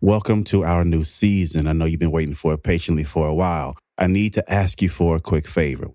[0.00, 1.66] Welcome to our new season.
[1.66, 3.74] I know you've been waiting for it patiently for a while.
[3.98, 5.88] I need to ask you for a quick favor.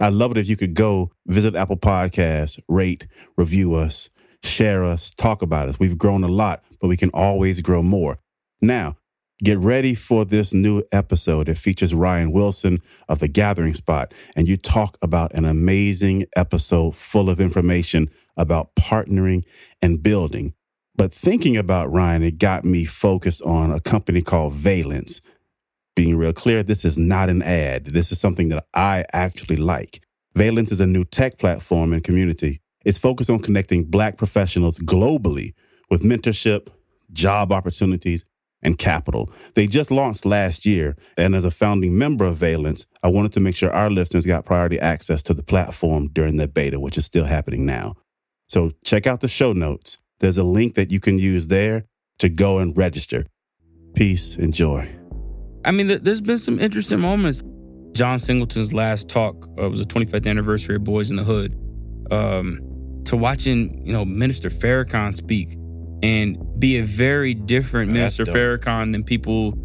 [0.00, 4.08] I'd love it if you could go visit Apple Podcasts, rate, review us,
[4.42, 5.78] share us, talk about us.
[5.78, 8.20] We've grown a lot, but we can always grow more.
[8.62, 8.96] Now,
[9.44, 11.50] get ready for this new episode.
[11.50, 16.96] It features Ryan Wilson of The Gathering Spot, and you talk about an amazing episode
[16.96, 19.42] full of information about partnering
[19.82, 20.54] and building.
[21.02, 25.20] But thinking about Ryan, it got me focused on a company called Valence.
[25.96, 27.86] Being real clear, this is not an ad.
[27.86, 30.00] This is something that I actually like.
[30.36, 32.60] Valence is a new tech platform and community.
[32.84, 35.54] It's focused on connecting Black professionals globally
[35.90, 36.68] with mentorship,
[37.12, 38.24] job opportunities,
[38.62, 39.28] and capital.
[39.54, 43.40] They just launched last year, and as a founding member of Valence, I wanted to
[43.40, 47.04] make sure our listeners got priority access to the platform during the beta, which is
[47.04, 47.96] still happening now.
[48.46, 49.98] So check out the show notes.
[50.22, 51.84] There's a link that you can use there
[52.20, 53.26] to go and register.
[53.96, 54.88] Peace and joy.
[55.64, 57.42] I mean, there's been some interesting moments.
[57.92, 61.58] John Singleton's last talk uh, was the 25th anniversary of Boyz n the Hood.
[62.10, 65.56] Um, to watching, you know, Minister Farrakhan speak
[66.04, 68.34] and be a very different Minister dope.
[68.34, 69.58] Farrakhan than people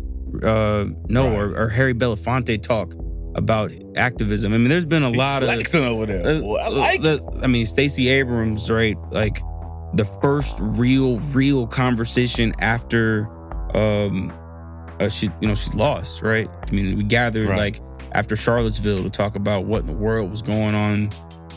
[0.43, 1.37] uh, know, Right.
[1.39, 2.93] or, or Harry Belafonte talk
[3.35, 4.53] about activism.
[4.53, 6.25] I mean, there's been a lot of flexing over there.
[6.37, 8.97] uh, Boy, I like the- I mean, Stacey Abrams, right?
[9.11, 9.39] Like
[9.93, 13.27] the first real, real conversation after,
[13.75, 14.31] um,
[14.99, 16.49] uh, she, you know, she lost, right?
[16.67, 17.57] I mean, we gathered Right.
[17.57, 17.81] like
[18.13, 21.13] after Charlottesville to talk about what in the world was going on,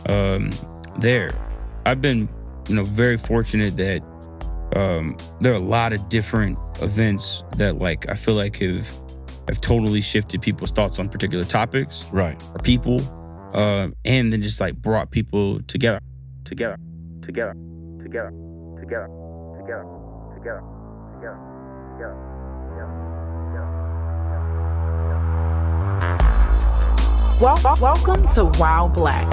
[0.08, 0.52] um,
[0.98, 1.32] there.
[1.86, 2.28] I've been,
[2.68, 4.02] you know, very fortunate that,
[4.76, 8.88] um, there are a lot of different events that, like, I feel like have
[9.48, 12.40] have totally shifted people's thoughts on particular topics right.
[12.52, 13.00] or people,
[13.52, 15.98] uh, and then just like brought people together,
[16.44, 16.76] together,
[17.22, 17.54] together,
[18.10, 18.32] together,
[18.80, 19.08] together,
[19.60, 19.86] together,
[20.34, 20.62] together,
[21.14, 21.38] together,
[21.94, 22.18] together,
[27.40, 29.28] Wel- wel- welcome to While Black,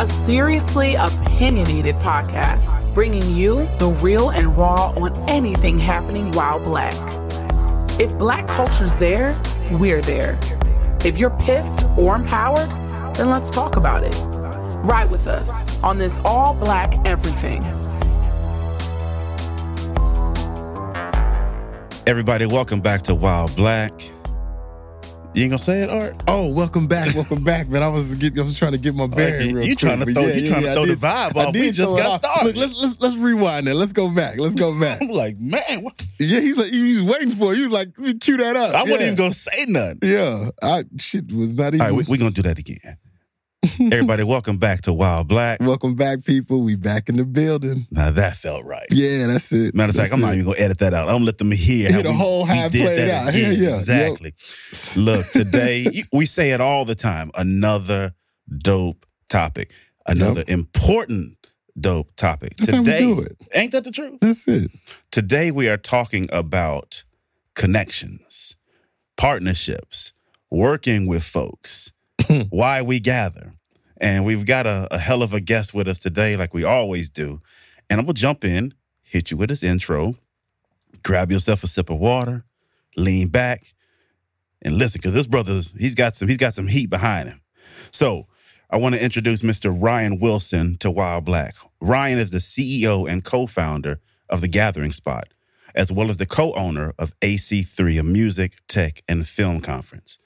[0.00, 6.96] a seriously opinionated podcast bringing you the real and raw on anything happening while black.
[8.00, 10.36] If black culture's there, we're there.
[11.04, 12.70] If you're pissed or empowered,
[13.14, 14.16] then let's talk about it.
[14.82, 17.64] Ride with us on this all black everything.
[22.10, 23.92] Everybody, welcome back to While Black.
[25.32, 26.20] You ain't gonna say it, Art?
[26.26, 27.84] Oh, welcome back, welcome back, man.
[27.84, 29.50] I was get, I was trying to get my bearing.
[29.50, 31.54] you real trying to throw- you trying to I throw the vibe off.
[31.54, 32.16] We just got off.
[32.16, 32.46] started.
[32.46, 33.74] Look, let's let's let's rewind it.
[33.74, 34.40] Let's go back.
[34.40, 35.00] Let's go back.
[35.02, 36.04] I'm like, man, what?
[36.18, 37.58] yeah, he's like he was waiting for it.
[37.58, 38.74] He was like, let me cue that up.
[38.74, 40.00] I wasn't even gonna say nothing.
[40.02, 41.80] Yeah, I shit was not even.
[41.80, 42.96] All right, we're we gonna do that again.
[43.62, 45.60] Everybody, welcome back to While Black.
[45.60, 46.62] welcome back, people.
[46.62, 47.86] We back in the building.
[47.90, 48.86] Now that felt right.
[48.90, 49.74] Yeah, that's it.
[49.74, 51.08] Matter of fact, I'm not even gonna edit that out.
[51.08, 53.28] I'm gonna let them hear how the we- whole half played out.
[53.28, 53.52] again.
[53.58, 53.74] Yeah, yeah.
[53.76, 54.34] exactly.
[54.96, 57.30] Look, today we say it all the time.
[57.34, 58.14] Another
[58.56, 59.70] dope topic.
[60.06, 61.36] Another important
[61.78, 62.56] dope topic.
[62.56, 63.36] That's how we today, do it.
[63.54, 64.20] ain't that the truth?
[64.20, 64.70] That's it.
[65.10, 67.04] Today we are talking about
[67.54, 68.56] connections,
[69.18, 70.14] partnerships,
[70.50, 71.92] working with folks,
[72.50, 73.49] why we gather.
[74.00, 77.10] And we've got a, a hell of a guest with us today, like we always
[77.10, 77.40] do.
[77.88, 80.16] And I'm gonna jump in, hit you with this intro,
[81.02, 82.44] grab yourself a sip of water,
[82.96, 83.74] lean back,
[84.62, 87.40] and listen, because this brother's he's got some he's got some heat behind him.
[87.90, 88.26] So
[88.70, 89.76] I want to introduce Mr.
[89.76, 91.56] Ryan Wilson to While Black.
[91.80, 95.26] Ryan is the CEO and co-founder of the Gathering Spot,
[95.74, 100.20] as well as the co-owner of A3C, a music, tech, and film conference.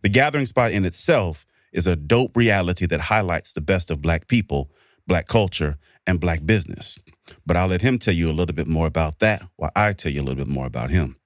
[0.00, 4.28] The Gathering Spot in itself is a dope reality that highlights the best of Black
[4.28, 4.70] people,
[5.06, 6.98] Black culture, and Black business.
[7.46, 10.12] But I'll let him tell you a little bit more about that while I tell
[10.12, 11.16] you a little bit more about him.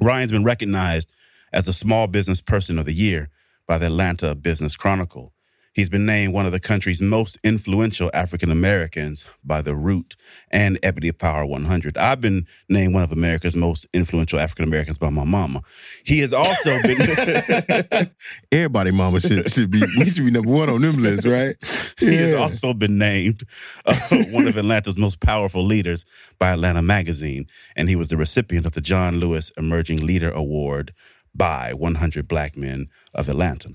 [0.00, 1.10] Ryan's been recognized
[1.52, 3.30] as a Small Business Person of the Year
[3.66, 5.32] by the Atlanta Business Chronicle.
[5.74, 10.16] He's been named one of the country's most influential African Americans by The Root
[10.50, 11.96] and Ebony Power 100.
[11.96, 15.62] I've been named one of America's most influential African Americans by my mama.
[16.04, 16.98] He has also been.
[18.52, 19.82] Everybody, mama should should be.
[19.98, 21.54] We should be number one on them list, right?
[21.98, 23.44] He has also been named
[23.84, 23.94] uh,
[24.30, 26.04] one of Atlanta's most powerful leaders
[26.38, 27.46] by Atlanta Magazine,
[27.76, 30.92] and he was the recipient of the John Lewis Emerging Leader Award
[31.34, 33.70] by 100 Black Men of Atlanta.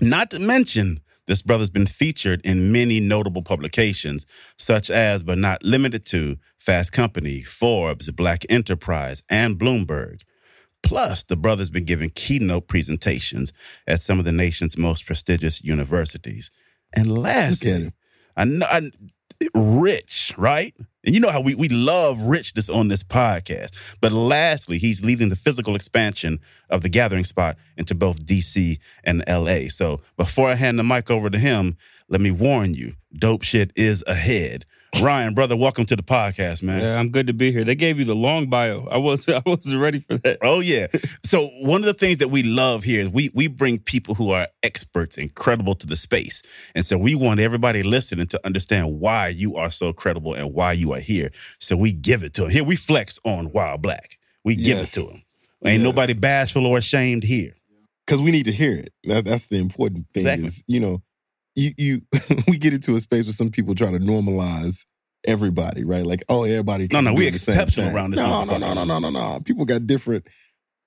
[0.00, 4.26] Not to mention, this brother's been featured in many notable publications,
[4.56, 10.22] such as, but not limited to, Fast Company, Forbes, Black Enterprise, and Bloomberg.
[10.82, 13.52] Plus, the brother's been giving keynote presentations
[13.86, 16.50] at some of the nation's most prestigious universities.
[16.94, 17.92] And lastly.
[18.36, 18.90] I know I,
[19.54, 20.74] rich, right?
[21.04, 23.96] And you know how we, we love richness on this podcast.
[24.00, 26.40] But lastly, he's leading the physical expansion
[26.70, 29.68] of the gathering spot into both DC and LA.
[29.68, 31.76] So before I hand the mic over to him,
[32.08, 34.64] let me warn you, dope shit is ahead.
[35.00, 36.80] Ryan, brother, welcome to the podcast, man.
[36.80, 37.62] Yeah, I'm good to be here.
[37.62, 38.88] They gave you the long bio.
[38.90, 40.38] I was I wasn't ready for that.
[40.42, 40.86] Oh yeah.
[41.24, 44.30] So one of the things that we love here is we we bring people who
[44.30, 46.42] are experts and credible to the space.
[46.74, 50.72] And so we want everybody listening to understand why you are so credible and why
[50.72, 51.30] you are here.
[51.60, 52.50] So we give it to them.
[52.50, 54.18] Here we flex on While Black.
[54.42, 54.96] We give Yes.
[54.96, 55.22] it to them.
[55.64, 55.82] Ain't Yes.
[55.82, 57.54] nobody bashful or ashamed here.
[58.06, 58.88] because we need to hear it.
[59.04, 60.22] That, that's the important thing.
[60.22, 60.46] Exactly.
[60.46, 61.02] Is you know,
[61.58, 62.00] you you
[62.48, 64.84] we get into a space where some people try to normalize
[65.26, 66.06] everybody, right?
[66.06, 66.88] Like, oh, everybody.
[66.92, 69.40] No, no, we exceptional around this No, no, no, no, no, no, no.
[69.44, 70.26] People got different.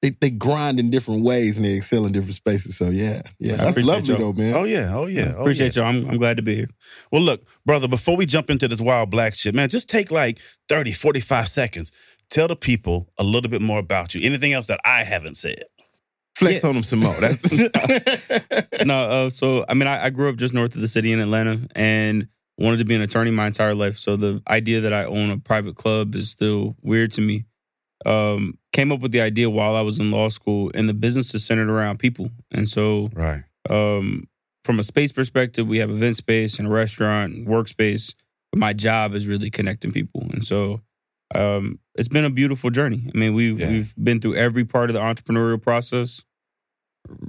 [0.02, 2.76] They they grind in different ways and they excel in different spaces.
[2.76, 4.34] So yeah, yeah, that's lovely y'all.
[4.34, 4.56] though, man.
[4.56, 5.34] Oh yeah, oh yeah.
[5.38, 5.84] Oh, Appreciate yeah.
[5.84, 5.92] y'all.
[5.92, 6.70] I'm, I'm glad to be here.
[7.12, 10.40] Well, look, brother, before we jump into this wild black shit, man, just take like
[10.70, 11.92] 30, 45 seconds.
[12.32, 14.22] Tell the people a little bit more about you.
[14.26, 15.66] Anything else that I haven't said.
[16.42, 16.70] Flex Yeah.
[16.70, 17.16] on them some more.
[17.20, 17.42] That's
[18.86, 21.20] no, uh, so I mean, I, I grew up just north of the city in
[21.20, 22.28] Atlanta and
[22.58, 23.98] wanted to be an attorney my entire life.
[23.98, 27.46] So the idea that I own a private club is still weird to me.
[28.06, 31.34] Um, came up with the idea while I was in law school, and the business
[31.36, 32.30] is centered around people.
[32.52, 33.44] And so, Right.
[33.70, 34.28] um,
[34.64, 38.14] from a space perspective, we have event space and a restaurant, and workspace.
[38.52, 40.82] But my job is really connecting people, and so
[41.34, 43.04] um, it's been a beautiful journey.
[43.14, 43.70] I mean, we Yeah.
[43.70, 46.24] we've been through every part of the entrepreneurial process,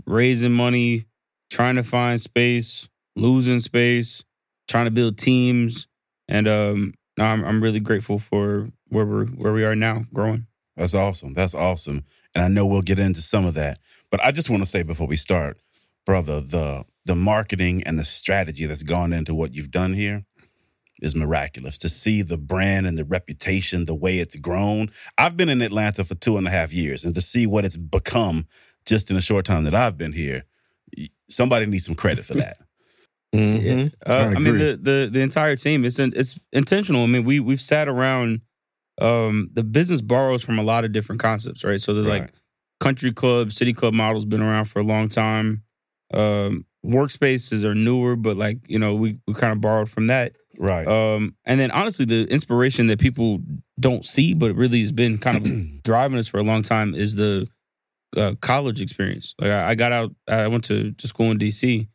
[0.06, 1.06] raising money,
[1.50, 4.24] trying to find space, losing space,
[4.68, 5.86] trying to build teams,
[6.28, 10.46] and um, I'm I'm really grateful for where we're where we are now, growing.
[10.76, 11.34] That's awesome.
[11.34, 12.04] That's awesome.
[12.34, 13.78] And I know we'll get into some of that.
[14.10, 15.58] But I just want to say before we start,
[16.06, 20.24] brother, the the marketing and the strategy that's gone into what you've done here
[21.00, 21.76] is miraculous.
[21.78, 24.88] To see the brand and the reputation, the way it's grown.
[25.18, 27.76] I've been in Atlanta for two and a half years, and to see what it's
[27.76, 28.46] become
[28.86, 30.44] just in a short time that I've been here,
[31.28, 32.56] somebody needs some credit for that.
[33.34, 33.90] Mhm.
[34.06, 35.86] Uh, I I, mean, the, the the entire team.
[35.86, 37.02] It's in, it's intentional.
[37.02, 38.42] I mean, we we've sat around.
[39.00, 41.80] Um, the business borrows from a lot of different concepts, right?
[41.80, 42.20] So there's Right.
[42.22, 42.32] like
[42.78, 45.62] country club, city club models been around for a long time.
[46.12, 50.32] Um, workspaces are newer, but like you know, we we kind of borrowed from that.
[50.58, 50.86] Right.
[50.86, 53.40] Um, and then honestly, the inspiration that people
[53.80, 57.14] don't see, but really has been kind of driving us for a long time, is
[57.14, 57.48] the
[58.16, 59.34] uh, college experience.
[59.40, 61.88] Like I, I got out, I went to, to school in DC,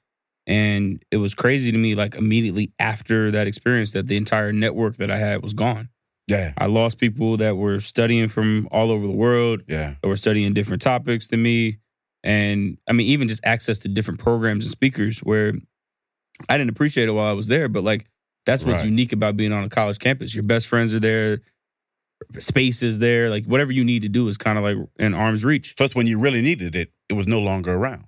[0.46, 1.96] and it was crazy to me.
[1.96, 5.90] Like immediately after that experience, that the entire network that I had was gone.
[6.28, 6.54] yeah.
[6.58, 9.96] I lost people that were studying from all over the world, Yeah.
[10.02, 11.78] that were studying different topics than me,
[12.24, 15.54] and I mean even just access to different programs and speakers where
[16.50, 18.06] I didn't appreciate it while I was there, but like
[18.46, 18.86] that's what's Right.
[18.90, 20.34] unique about being on a college campus.
[20.34, 21.42] Your best friends are there,
[22.40, 25.46] space is there, like whatever you need to do is kind of like in arm's
[25.46, 25.75] reach.
[25.78, 28.06] Plus, when you really needed it, it was no longer around.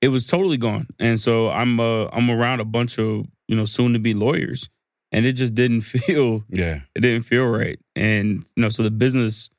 [0.00, 3.66] It was totally gone, and so I'm uh, I'm around a bunch of you know
[3.66, 4.68] soon to be lawyers,
[5.12, 6.80] and it just didn't feel Yeah.
[6.94, 7.78] it didn't feel right.
[7.94, 9.50] And you know, so the business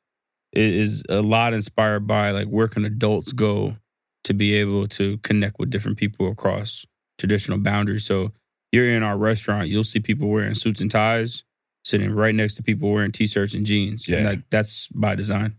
[0.52, 3.76] is a lot inspired by like where can adults go
[4.24, 6.84] to be able to connect with different people across
[7.18, 8.04] traditional boundaries.
[8.04, 8.32] So
[8.72, 11.44] you're in our restaurant, you'll see people wearing suits and ties,
[11.82, 14.06] sitting right next to people wearing t-shirts and jeans.
[14.08, 14.28] And, Yeah.
[14.30, 15.56] like that's by design.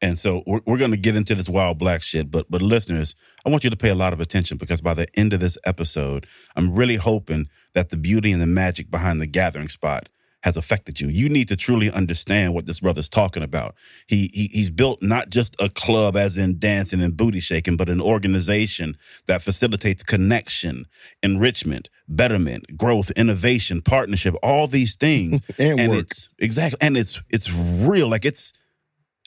[0.00, 2.30] And so we're, we're going to get into this wild black shit.
[2.30, 5.08] But but listeners, I want you to pay a lot of attention because by the
[5.18, 9.26] end of this episode, I'm really hoping that the beauty and the magic behind the
[9.26, 10.08] gathering spot
[10.44, 11.08] has affected you.
[11.08, 13.74] You need to truly understand what this brother's talking about.
[14.06, 17.88] He, he he's built not just a club as in dancing and booty shaking, but
[17.88, 18.96] an organization
[19.26, 20.86] that facilitates connection,
[21.24, 25.40] enrichment, betterment, growth, innovation, partnership, all these things.
[25.58, 28.08] And, and it's exactly and it's it's real.
[28.08, 28.52] Like it's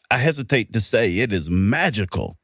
[0.09, 2.37] i hesitate to say it is magical.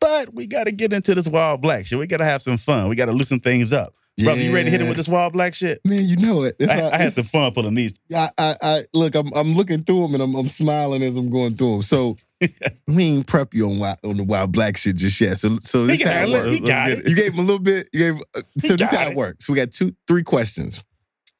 [0.00, 1.98] But we got to get into this wild black shit.
[1.98, 2.88] We got to have some fun.
[2.88, 3.94] We got to loosen things up.
[4.18, 5.80] Brother you ready to hit it with this wild black shit?
[5.84, 6.56] Man, you know it.
[6.60, 7.98] I, I had some fun pulling these.
[8.14, 9.14] I, I, I look.
[9.14, 11.82] I'm, I'm looking through them and I'm, I'm smiling as I'm going through them.
[11.82, 12.16] So
[12.86, 15.36] we ain't prep you on wild, on the wild black shit just yet.
[15.38, 16.52] So, so this how it works.
[16.54, 17.88] he got it You gave him a little bit.
[17.92, 18.22] You gave.
[18.36, 19.16] uh, So this how it it.
[19.16, 19.48] works.
[19.48, 20.82] We got two, three questions.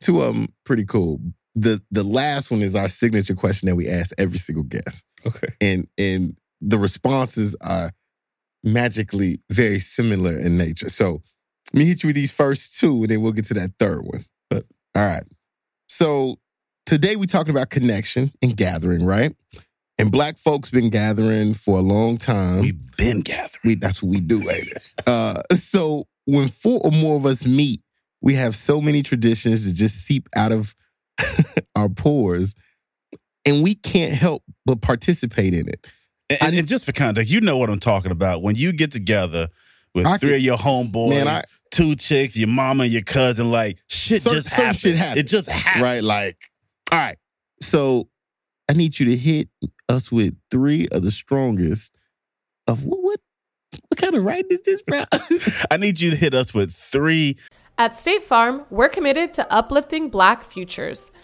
[0.00, 1.20] Two of them pretty cool.
[1.54, 5.48] The the last one is our signature question that we ask every single guest, Okay.
[5.60, 7.90] and and the responses are
[8.62, 10.88] magically very similar in nature.
[10.88, 11.22] So
[11.72, 14.02] let me hit you with these first two, and then we'll get to that third
[14.04, 14.24] one.
[14.48, 15.22] But- All right.
[15.88, 16.38] So
[16.86, 19.34] today we're talking about connection and gathering, right?
[20.00, 22.60] And black folks been gathering for a long time.
[22.60, 24.82] we've been gathering We that's what we do, ain't it?
[25.06, 27.82] Uh, so when four or more of us meet,
[28.22, 30.74] we have so many traditions that just seep out of
[31.76, 32.54] our pores,
[33.44, 35.86] and we can't help but participate in it.
[36.28, 38.42] And, and- and just for context, you know what I'm talking about.
[38.42, 39.48] When you get together
[39.94, 43.02] with I three can- of your homeboys, Man, I two chicks, your mama, and your
[43.02, 44.80] cousin, like shit Some- just some happens.
[44.80, 45.18] shit happens.
[45.18, 45.82] It just happens.
[45.82, 46.36] right, like,
[46.92, 47.16] all right.
[47.62, 48.08] So
[48.70, 49.48] I need you to hit
[49.88, 51.92] us with three of the strongest
[52.68, 53.20] of what what
[53.88, 55.02] what kind of writing is this, bro?
[55.72, 57.36] I need you to hit us with three.
[57.78, 61.09] At State Farm, we're committed to uplifting Black futures.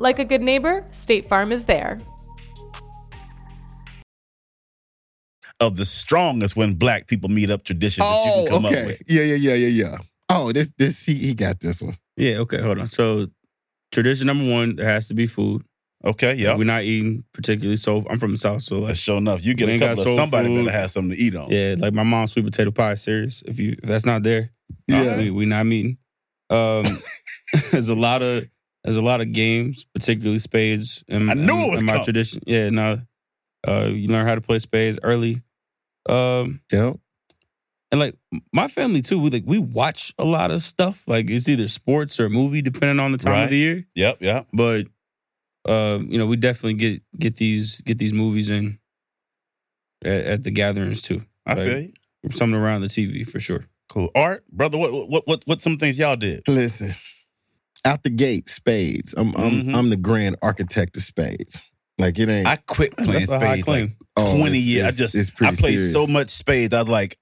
[0.00, 1.98] Like a good neighbor, State Farm is there.
[5.60, 8.72] Of the strongest when black people meet up traditions that you oh, can come up
[8.72, 8.86] okay.
[8.86, 9.02] with.
[9.06, 9.96] Yeah, yeah, yeah, yeah, yeah.
[10.30, 11.98] Oh, this this he, he got this one.
[12.16, 12.86] Yeah, okay, hold on.
[12.86, 13.26] So
[13.92, 15.64] tradition number one, there has to be food.
[16.02, 16.56] Okay, yeah.
[16.56, 18.06] We're not eating particularly soul.
[18.08, 19.44] I'm from the south, so like That's sure enough.
[19.44, 20.64] You get We a couple of somebody food.
[20.64, 21.50] better have something to eat on.
[21.50, 23.42] yeah, like my mom's sweet potato pie series.
[23.44, 24.50] If you if that's not there,
[24.88, 25.18] Yeah.
[25.18, 25.98] we, we not meeting.
[26.48, 26.84] Um,
[27.70, 28.48] there's a lot of
[28.84, 31.04] there's a lot of games, particularly spades.
[31.08, 32.04] In, I knew in, it was in my coming.
[32.04, 32.42] tradition.
[32.46, 33.00] Yeah, no,
[33.66, 35.42] uh, you learn how to play spades early.
[36.08, 36.94] Um, Yeah.
[37.92, 38.16] and like
[38.52, 41.04] my family too, we like we watch a lot of stuff.
[41.06, 43.44] Like it's either sports or movie, depending on the time Right.
[43.44, 43.86] of the year.
[43.94, 44.46] Yep, yep.
[44.52, 44.86] But
[45.68, 48.78] um, you know, we definitely get get these get these movies in
[50.04, 51.22] at, at the gatherings too.
[51.46, 51.92] I Like, feel you.
[52.30, 53.66] Something around the TV for sure.
[53.88, 54.10] Cool.
[54.14, 56.46] Art, brother, what what what what some things y'all did?
[56.48, 56.94] Listen,
[57.84, 59.14] out the gate, spades.
[59.16, 59.74] I'm I'm Mhm.
[59.76, 61.60] I'm the grand architect of spades.
[61.98, 62.46] Like it ain't.
[62.46, 64.84] I quit playing That's spades like oh, 20 it's- years.
[64.86, 65.92] I just it's I pretty played serious.
[65.92, 66.72] so much spades.
[66.74, 67.16] I was like,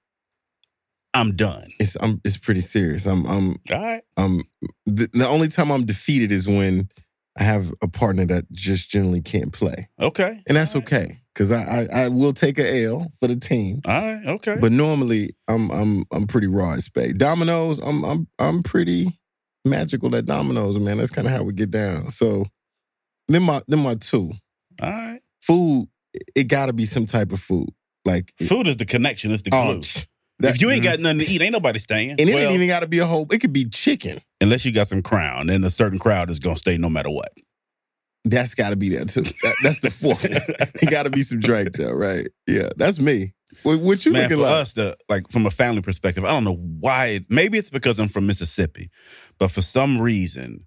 [1.13, 1.67] I'm done.
[1.79, 3.05] It's I'm it's pretty serious.
[3.05, 4.03] I'm I'm All right.
[4.17, 4.41] um
[4.85, 6.89] the, the only time I'm defeated is when
[7.37, 10.41] I have a partner that just generally can't play, Okay.
[10.47, 11.63] and that's okay because I,
[11.93, 13.81] I I will take a L for the team.
[13.87, 14.25] All right.
[14.25, 14.57] Okay.
[14.59, 17.17] But normally I'm I'm I'm pretty raw at spade.
[17.17, 19.18] Dominoes, I'm I'm I'm pretty
[19.69, 20.97] magical at dominoes, man.
[20.97, 22.09] That's kind of how we get down.
[22.09, 22.45] So
[23.27, 24.31] then my then my two
[24.81, 25.21] All right.
[25.41, 25.87] food.
[26.35, 27.69] It got to be some type of food.
[28.05, 29.31] Like Food is the connection.
[29.31, 29.81] It's the oh, glue.
[30.39, 32.11] that- if you ain't got nothing to eat, ain't nobody staying.
[32.11, 33.27] and it Well, ain't even got to be a whole.
[33.31, 34.19] It could be chicken.
[34.41, 37.31] unless you got some crown, then a certain crowd is gonna stay no matter what.
[38.25, 39.21] That's got to be there too.
[39.21, 40.23] That- that's the fourth.
[40.23, 40.31] one.
[40.81, 42.27] it got to be some drink though, right?
[42.47, 43.33] Yeah, that's me.
[43.63, 44.53] What, what you Man, looking for like?
[44.53, 47.05] us, the like from a family perspective, I don't know why.
[47.07, 48.89] It, maybe it's because I'm from Mississippi,
[49.37, 50.65] but for some reason,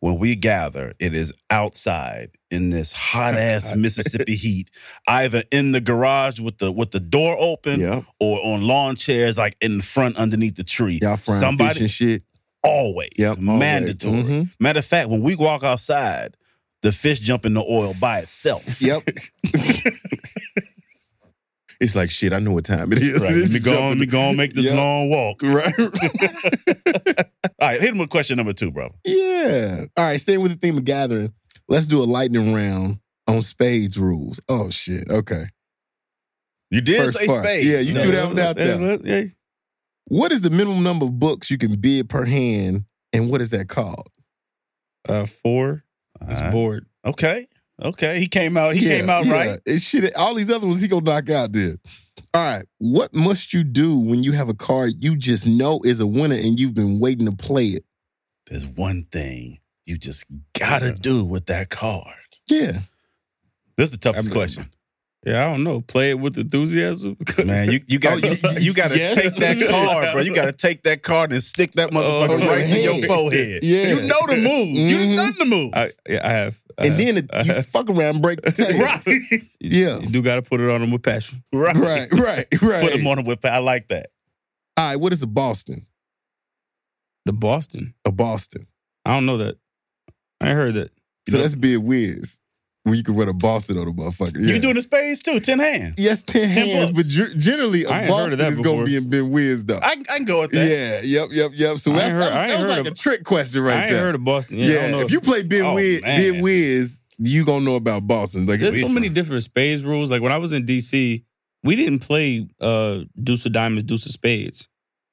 [0.00, 4.70] when we gather, it is outside in this hot ass Mississippi heat,
[5.08, 9.38] either in the garage with the with the door open, Yeah, or on lawn chairs,
[9.38, 10.98] like in the front underneath the tree.
[11.02, 12.22] y'all frying Somebody fish and shit.
[12.62, 13.58] always Yep, always.
[13.60, 14.22] mandatory.
[14.22, 14.50] Mhm.
[14.60, 16.36] Matter of fact, when we walk outside,
[16.82, 18.82] the fish jump in the oil by itself.
[18.82, 19.02] Yep.
[21.80, 22.32] it's like shit.
[22.32, 23.20] I know what time it is.
[23.22, 23.34] Right.
[23.36, 24.76] Let me go on, let me go on make this Yep.
[24.76, 25.42] long walk.
[25.42, 25.74] Right.
[27.60, 28.94] All right, hit him with question number two, bro.
[29.04, 29.84] yeah.
[29.96, 30.20] All right.
[30.20, 31.32] Staying with the theme of gathering,
[31.68, 34.40] let's do a lightning round on spades rules.
[34.48, 35.08] Oh shit.
[35.10, 35.44] Okay.
[36.70, 37.44] You did First say part.
[37.44, 37.66] spades.
[37.66, 38.98] Yeah, you so- threw that one out there.
[39.04, 39.24] Yeah.
[40.06, 43.50] What is the minimum number of books you can bid per hand, and what is
[43.50, 44.08] that called?
[45.08, 45.84] Uh, four.
[46.20, 46.52] That's All right.
[46.52, 46.86] board.
[47.06, 47.46] Okay.
[47.82, 48.20] Okay.
[48.20, 48.74] He came out.
[48.74, 49.32] He Yeah, came out yeah.
[49.32, 49.60] right.
[49.66, 50.14] It shit.
[50.16, 51.52] All these other ones he gonna knock out.
[51.52, 51.76] There.
[52.32, 52.64] All right.
[52.78, 56.36] What must you do when you have a card you just know is a winner
[56.36, 57.84] and you've been waiting to play it?
[58.48, 60.24] There's one thing you just
[60.58, 62.14] gotta do with that card.
[62.48, 62.80] Yeah.
[63.76, 64.70] This is the toughest I mean, question.
[65.26, 65.80] Yeah, I don't know.
[65.80, 67.16] Play it with enthusiasm.
[67.46, 69.14] Man, you, you got Oh, you, you- you gotta yes.
[69.14, 70.20] take that card, bro.
[70.22, 73.04] You gotta take that card and stick that motherfucker Oh, right to your head.
[73.06, 73.62] forehead.
[73.62, 73.88] Yeah.
[73.94, 74.76] You know the move.
[74.76, 75.16] You Mhm.
[75.16, 75.70] done done the move.
[75.74, 76.60] I, yeah, I have.
[76.76, 76.98] I And have.
[76.98, 77.66] then it, you have.
[77.66, 78.78] fuck around break the tape.
[78.78, 79.42] right.
[79.60, 79.98] Yeah.
[80.00, 81.42] you do got to put it on them with passion.
[81.52, 81.74] Right.
[81.74, 82.12] Right.
[82.12, 82.46] Right.
[82.60, 82.82] Right.
[82.82, 83.42] Put him on a whip.
[83.46, 84.08] I like that.
[84.76, 84.96] All right.
[85.00, 85.86] What is the Boston?
[87.24, 87.94] The Boston.
[88.04, 88.66] A Boston.
[89.06, 89.56] I don't know that.
[90.40, 90.90] I ain't heard that.
[91.26, 91.42] You So know?
[91.44, 92.42] that's Bid Whist.
[92.84, 94.38] Where you can run a Boston on a motherfucker.
[94.38, 94.52] You Yeah.
[94.52, 95.40] can do it in spades too.
[95.40, 95.94] Ten hands.
[95.98, 97.08] Yes, 10 hands, books.
[97.16, 99.78] but generally a Boston is going to be in Bid Whist, though.
[99.82, 100.68] I, I can go with that.
[100.68, 101.78] Yeah, yep, yep, yep.
[101.78, 103.80] So I that, ain't that was, that was heard like a trick question right I
[103.84, 104.00] ain't there.
[104.00, 104.58] I heard of Boston.
[104.58, 105.00] Yeah, I yeah, don't know.
[105.00, 106.20] if you play Bid, Oh, Whist, man.
[106.32, 108.44] bid Whist, you gonna know about Boston.
[108.44, 110.10] Like, There's so many different spades rules.
[110.10, 111.22] Like when I was in DC,
[111.62, 114.68] we didn't play uh, Deuce of Diamonds, Deuce of Spades.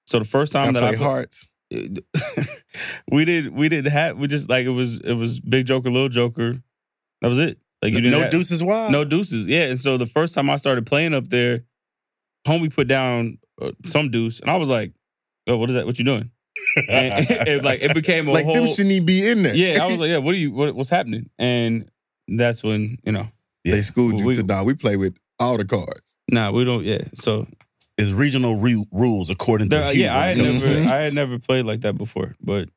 [0.08, 1.48] So the first I time that play I played, hearts.
[3.12, 6.10] we did we didn't have we just like it was it was big joker little
[6.10, 6.62] joker
[7.22, 8.92] that was it Like you didn't no have- deuces wide.
[8.92, 9.48] no deuces.
[9.48, 11.64] Yeah, and so the first time I started playing up there,
[12.48, 14.94] homie put down uh, some deuce, and I was like,
[15.48, 15.86] "Oh, what is that?
[15.86, 16.32] What you doing?"
[16.90, 18.54] And it, like it became a like whole.
[18.56, 19.56] them shouldn't even be in there.
[19.56, 20.52] yeah, I was like, "Yeah, what are you?
[20.52, 21.90] What, what's happening?" And
[22.28, 23.28] that's when you know,
[23.64, 23.76] Yeah.
[23.76, 24.64] they schooled you We- to nah.
[24.64, 26.18] We play with all the cards.
[26.30, 26.84] nah, we don't.
[26.84, 27.48] Yeah, so
[27.98, 31.66] It's regional re- rules according to there, yeah, I had never, I had never played
[31.66, 32.70] like that before, but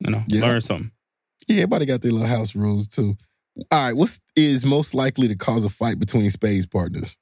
[0.00, 0.40] you know, Yeah.
[0.42, 0.90] learn something.
[1.46, 3.16] Yeah, everybody got their little house rules too.
[3.70, 7.16] All right, what is most likely to cause a fight between spades partners?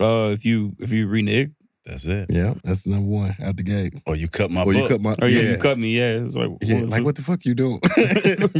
[0.00, 1.50] Uh, if you if you renege
[1.84, 2.26] That's it.
[2.30, 3.94] Yeah, that's number one out the gate.
[4.06, 6.24] Or you cut my Or you cut my or yeah, yeah, you cut me, yeah,
[6.24, 6.80] it's like yeah.
[6.80, 7.80] what- Like what the fuck you doing?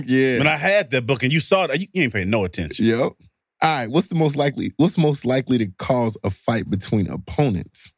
[0.05, 0.39] yeah.
[0.39, 2.85] When I had that book and you saw that, you, you ain't paying no attention.
[2.85, 2.99] Yep.
[3.01, 3.13] All
[3.63, 3.91] right.
[3.91, 4.71] What's the most likely?
[4.77, 7.93] What's most likely to cause a fight between opponents?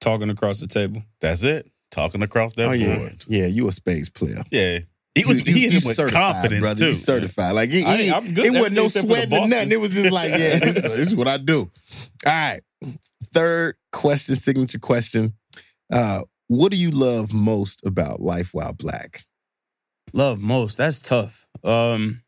[0.00, 1.02] talking across the table.
[1.20, 1.70] That's it.
[1.92, 3.22] Talking across that oh board.
[3.28, 3.46] yeah.
[3.46, 4.42] You a space player.
[4.50, 4.80] Yeah.
[5.14, 6.80] He was You- he you- hit you with certified, confidence brother.
[6.80, 6.88] too.
[6.88, 7.54] You certified.
[7.54, 8.46] Like it, I- it, I'm good.
[8.46, 9.72] it wasn't no sweat except for the sweating or nothing.
[9.72, 11.70] It was just like, yeah, this, this is what I do.
[12.26, 12.60] All right.
[13.34, 15.34] Third question, signature question.
[15.92, 19.24] Uh, what do you love most about life while black?
[20.14, 22.20] love most that's tough um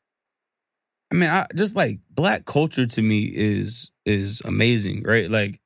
[1.12, 5.60] i mean i just like black culture to me is is amazing right like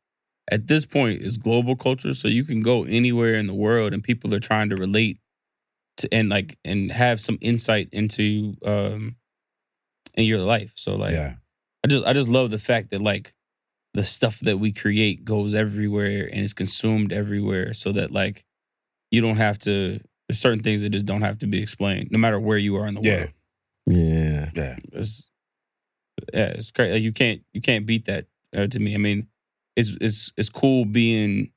[0.51, 4.03] at this point it's global culture so you can go anywhere in the world and
[4.03, 5.19] people are trying to relate
[5.99, 9.17] to and like and have some insight into um
[10.15, 11.35] in your life so like yeah.
[11.85, 13.35] I just I just love the fact that like
[13.95, 18.45] the stuff that we create goes everywhere and is consumed everywhere so that like
[19.11, 22.19] you don't have to there's certain things that just don't have to be explained no
[22.19, 23.17] matter where you are in the Yeah.
[23.19, 23.31] world.
[23.87, 24.51] Yeah.
[24.55, 24.77] Yeah.
[24.93, 25.31] It's
[26.35, 26.93] yeah, it's crazy.
[26.95, 28.95] Like you can't you can't beat that uh, to me.
[28.95, 29.29] I mean,
[29.77, 31.53] it's it's it's cool being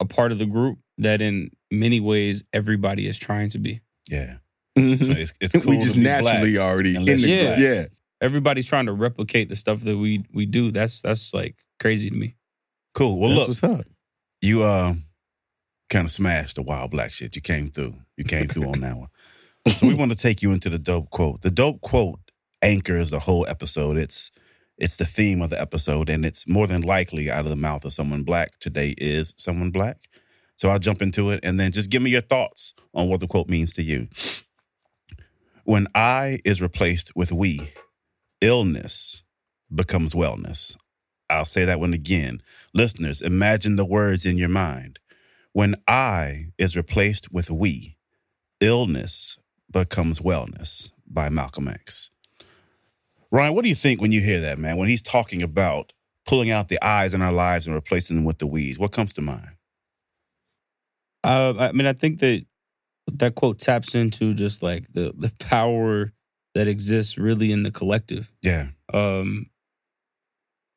[0.00, 3.80] a part of the group that in many ways everybody is trying to be.
[4.08, 4.36] Yeah.
[4.76, 6.68] So it's, it's cool we just to be naturally black.
[6.68, 7.44] already in the yeah.
[7.46, 7.58] black.
[7.58, 7.84] yeah.
[8.20, 10.70] Everybody's trying to replicate the stuff that we we do.
[10.70, 12.36] That's that's like crazy to me.
[12.94, 13.18] Cool.
[13.20, 13.86] Well, That's look, what's up.
[14.40, 14.94] you uh,
[15.88, 17.36] kind of smashed the wild black shit.
[17.36, 17.94] You came through.
[18.16, 19.08] You came through on that one.
[19.76, 21.42] So we want to take you into the dope quote.
[21.42, 22.18] The dope quote
[22.62, 23.96] anchors the whole episode.
[23.96, 24.32] It's
[24.78, 27.84] it's the theme of the episode, and it's more than likely out of the mouth
[27.84, 28.58] of someone black.
[28.58, 30.07] Today is someone black.
[30.58, 33.28] So I'll jump into it, and then just give me your thoughts on what the
[33.28, 34.08] quote means to you.
[35.64, 37.72] When I is replaced with we,
[38.40, 39.22] illness
[39.72, 40.76] becomes wellness.
[41.30, 42.42] I'll say that one again.
[42.74, 44.98] Listeners, imagine the words in your mind.
[45.52, 47.96] When I is replaced with we,
[48.60, 49.38] illness
[49.70, 52.10] becomes wellness by Malcolm X.
[53.30, 54.76] Ryan, what do you think when you hear that, man?
[54.76, 55.92] When he's talking about
[56.26, 59.12] pulling out the eyes in our lives and replacing them with the we's, what comes
[59.12, 59.50] to mind?
[61.28, 62.44] Uh, I mean, I think that
[63.12, 66.12] that quote taps into just like the the power
[66.54, 68.32] that exists really in the collective.
[68.42, 68.68] Yeah.
[68.92, 69.46] Um,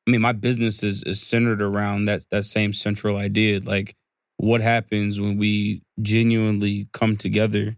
[0.08, 3.60] I mean, my business is is centered around that that same central idea.
[3.60, 3.96] Like,
[4.38, 7.78] what happens when we genuinely come together?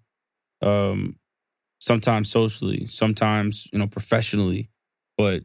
[0.62, 1.18] Um,
[1.80, 4.70] sometimes socially, sometimes you know professionally,
[5.18, 5.44] but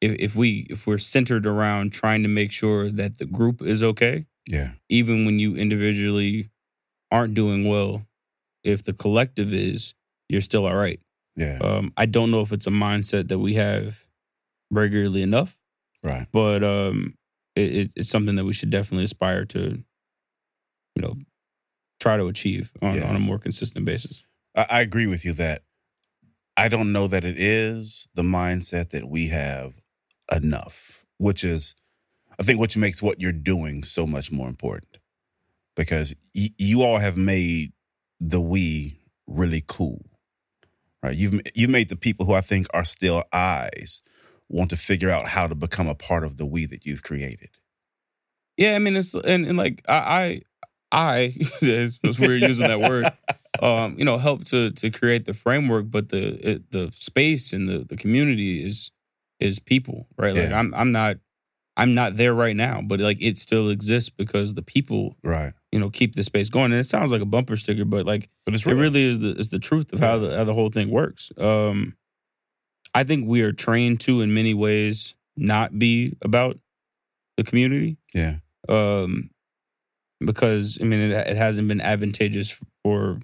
[0.00, 3.82] if, if we if we're centered around trying to make sure that the group is
[3.82, 4.72] okay, Yeah.
[4.88, 6.50] even when you individually
[7.12, 8.06] aren't doing well,
[8.64, 9.94] if the collective is,
[10.28, 10.98] you're still all right.
[11.36, 11.58] Yeah.
[11.58, 14.06] Um, I don't know if it's a mindset that we have
[14.70, 15.58] regularly enough,
[16.02, 16.26] right.
[16.32, 17.14] but um,
[17.54, 19.82] it, it, it's something that we should definitely aspire to,
[20.96, 21.14] you know,
[22.00, 23.08] try to achieve on, Yeah.
[23.08, 24.24] on a more consistent basis.
[24.56, 25.62] I, I agree with you that
[26.56, 29.74] I don't know that it is the mindset that we have
[30.34, 31.74] enough, which is,
[32.38, 34.98] I think, which makes what you're doing so much more important
[35.76, 37.72] because y- you all have made
[38.20, 40.04] the we really cool,
[41.02, 41.16] right?
[41.16, 44.00] You've you've made the people who I think are still eyes
[44.48, 47.50] want to figure out how to become a part of the we that you've created.
[48.56, 50.40] Yeah, I mean, it's and, and like I, I,
[50.92, 51.16] I
[51.62, 53.12] it's, it's weird using that word.
[53.60, 57.68] Um, you know, help to to create the framework, but the it, the space and
[57.68, 58.90] the the community is
[59.38, 60.34] is people, right?
[60.34, 60.58] Like Yeah.
[60.58, 61.18] I'm I'm not
[61.76, 65.52] I'm not there right now, but like it still exists because the people, Right.
[65.70, 66.70] you know, keep the space going.
[66.72, 69.34] And it sounds like a bumper sticker, but like But it's it really is the
[69.36, 71.32] is the truth of how the how the whole thing works.
[71.38, 71.96] Um,
[72.94, 76.58] I think we are trained to, in many ways, not be about
[77.38, 78.36] the community yeah.
[78.68, 79.30] um,
[80.20, 82.54] because I mean it, it hasn't been advantageous
[82.84, 83.20] for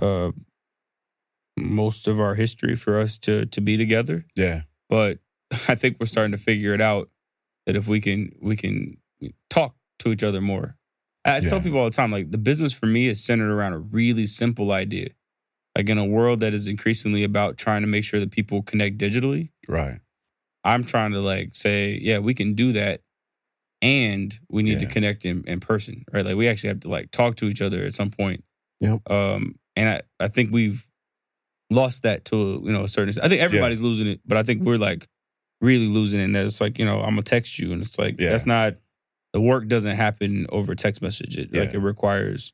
[0.00, 0.30] uh,
[1.58, 4.24] most of our history for us to to be together.
[4.36, 4.62] Yeah.
[4.88, 5.18] But
[5.68, 7.10] I think we're starting to figure it out
[7.68, 8.96] that if we can we can
[9.50, 10.76] talk to each other more.
[11.24, 13.78] I tell people all the time like the business for me is centered around a
[13.78, 15.10] really simple idea.
[15.76, 18.96] like in a world that is increasingly about trying to make sure that people connect
[18.98, 19.98] digitally, Right.
[20.64, 23.02] I'm trying to like say, yeah, we can do that.
[23.82, 26.24] And we need to connect in, in person, right?
[26.24, 28.42] Like we actually have to like talk to each other at some point.
[28.80, 29.08] Yep.
[29.10, 30.84] Um, and I, I think we've
[31.70, 33.26] lost that to you know a certain extent.
[33.26, 35.06] I think everybody's losing it, but I think we're like
[35.60, 36.24] really losing it.
[36.24, 38.30] And it's like, you know, I'm gonna text you and it's like Yeah.
[38.30, 38.76] that's not
[39.32, 41.36] the work doesn't happen over text message.
[41.36, 42.52] It like it requires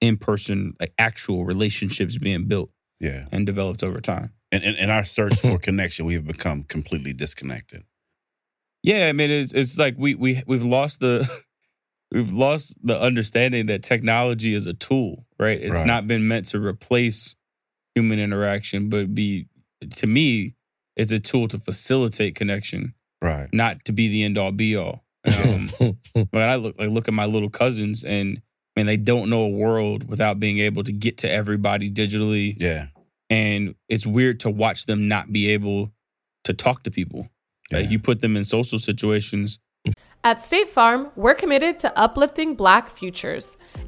[0.00, 3.26] in person, like actual relationships being built Yeah.
[3.30, 4.32] and developed over time.
[4.52, 7.84] And in, in our search for connection, we have become completely disconnected.
[8.82, 11.28] Yeah, I mean it's it's like we we we've lost the
[12.10, 15.60] we've lost the understanding that technology is a tool, right?
[15.60, 15.86] It's Right.
[15.86, 17.36] not been meant to replace
[17.94, 19.46] human interaction, but be
[19.96, 20.54] to me,
[20.96, 23.48] it's a tool to facilitate connection, Right.
[23.52, 25.04] not to be the end all be all.
[25.24, 25.68] Um,
[26.30, 28.38] when I look like look at my little cousins and
[28.76, 32.56] I mean they don't know a world without being able to get to everybody digitally.
[32.58, 32.86] Yeah.
[33.28, 35.92] And it's weird to watch them not be able
[36.44, 37.28] to talk to people.
[37.72, 39.58] Like you put them in social situations
[40.24, 43.56] At State Farm, we're committed to uplifting Black futures.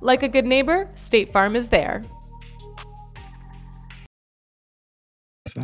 [0.00, 2.02] Like a good neighbor, State Farm is there.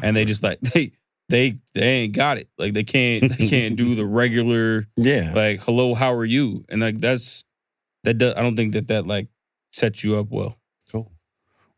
[0.02, 0.92] and they just like they
[1.28, 2.48] they they ain't got it.
[2.58, 5.32] Like they can't they can't do the regular yeah.
[5.34, 7.44] like hello how are you and like that's
[8.04, 9.28] that does, I don't think that that like
[9.72, 10.58] sets you up well.
[10.92, 11.10] Cool.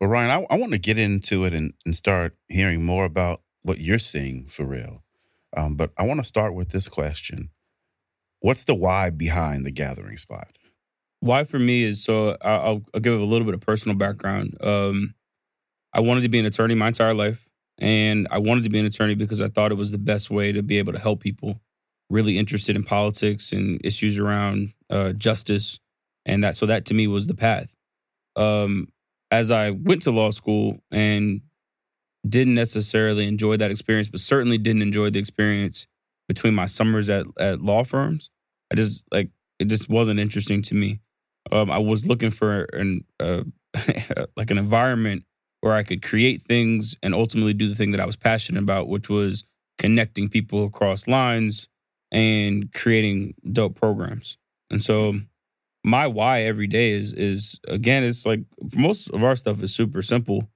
[0.00, 3.42] Well, Ryan, I, I want to get into it and, and start hearing more about
[3.62, 5.02] what you're seeing for real.
[5.56, 7.50] Um, but I want to start with this question
[8.40, 10.58] What's the why behind the gathering spot?
[11.20, 14.56] Why for me is so I'll, I'll give a little bit of personal background.
[14.62, 15.14] Um,
[15.92, 17.48] I wanted to be an attorney my entire life,
[17.78, 20.52] and I wanted to be an attorney because I thought it was the best way
[20.52, 21.60] to be able to help people.
[22.10, 25.80] Really interested in politics and issues around uh, justice,
[26.24, 27.74] and that so that to me was the path.
[28.36, 28.88] Um,
[29.30, 31.40] as I went to law school and
[32.28, 35.86] didn't necessarily enjoy that experience, but certainly didn't enjoy the experience
[36.28, 38.30] between my summers at, at law firms.
[38.70, 41.00] I just like it just wasn't interesting to me.
[41.52, 43.42] Um, I was looking for an uh,
[44.36, 45.24] like an environment
[45.60, 48.88] where I could create things and ultimately do the thing that I was passionate about,
[48.88, 49.44] which was
[49.78, 51.68] connecting people across lines
[52.12, 54.38] and creating dope programs.
[54.70, 55.14] And so
[55.84, 58.40] my why every day is is again it's like
[58.74, 60.50] most of our stuff is super simple.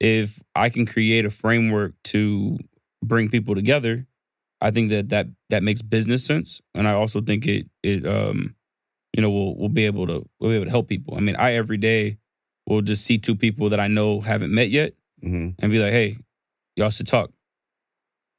[0.00, 2.58] If I can create a framework to
[3.02, 4.06] bring people together,
[4.60, 8.54] I think that that that makes business sense, and I also think it it um
[9.14, 11.16] you know we'll we'll be able to we'll be able to help people.
[11.16, 12.18] I mean, I every day
[12.66, 15.92] will just see two people that I know haven't met yet hmm and be like,
[15.92, 16.16] hey,
[16.76, 17.30] y'all should talk.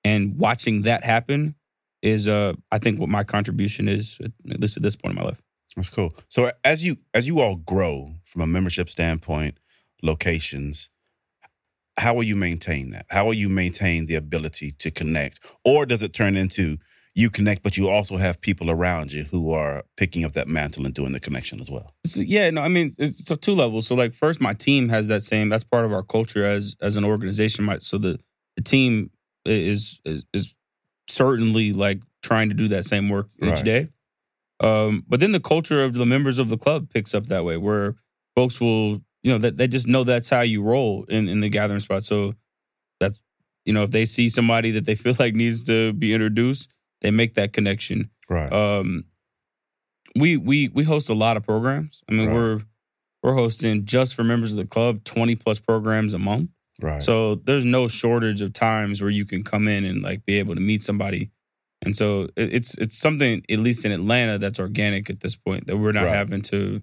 [0.04, 1.56] And watching that happen
[2.02, 5.28] is uh I think what my contribution is at least at this point in my
[5.28, 5.42] life.
[5.76, 6.14] That's cool.
[6.30, 9.58] So as you as you all grow from a membership standpoint,
[10.02, 10.90] locations,
[11.98, 13.06] how will you maintain that?
[13.10, 15.40] How will you maintain the ability to connect?
[15.66, 16.78] Or does it turn into
[17.15, 20.86] you connect, but you also have people around you who are picking up that mantle
[20.86, 21.93] and doing the connection as well?
[22.15, 23.88] Yeah, no, I mean it's, it's two levels.
[23.88, 25.50] So like first, my team has that same.
[25.50, 27.65] That's part of our culture as as an organization.
[27.65, 28.19] My, so the
[28.56, 29.12] the team
[29.45, 30.56] is is, is
[31.08, 33.65] certainly like trying to do that same work each Right.
[33.65, 33.89] day.
[34.62, 37.56] Um, but then the culture of the members of the club picks up that way,
[37.58, 37.95] where
[38.36, 41.50] folks will, you know, that they just know that's how you roll in in the
[41.50, 42.04] gathering spot.
[42.04, 42.36] So
[43.00, 43.19] that's
[43.65, 46.69] you know, if they see somebody that they feel like needs to be introduced,
[47.02, 48.52] they make that connection Right.
[48.52, 49.06] um
[50.16, 52.34] we we we host a lot of programs i mean Right.
[52.34, 52.62] we're
[53.22, 56.50] we're hosting just for members of the club 20 plus programs a month
[56.82, 57.02] right.
[57.04, 60.56] so there's no shortage of times where you can come in and like be able
[60.56, 61.30] to meet somebody
[61.82, 65.68] and so it- it's it's something at least in atlanta that's organic at this point
[65.68, 66.16] that we're not Right.
[66.16, 66.82] having to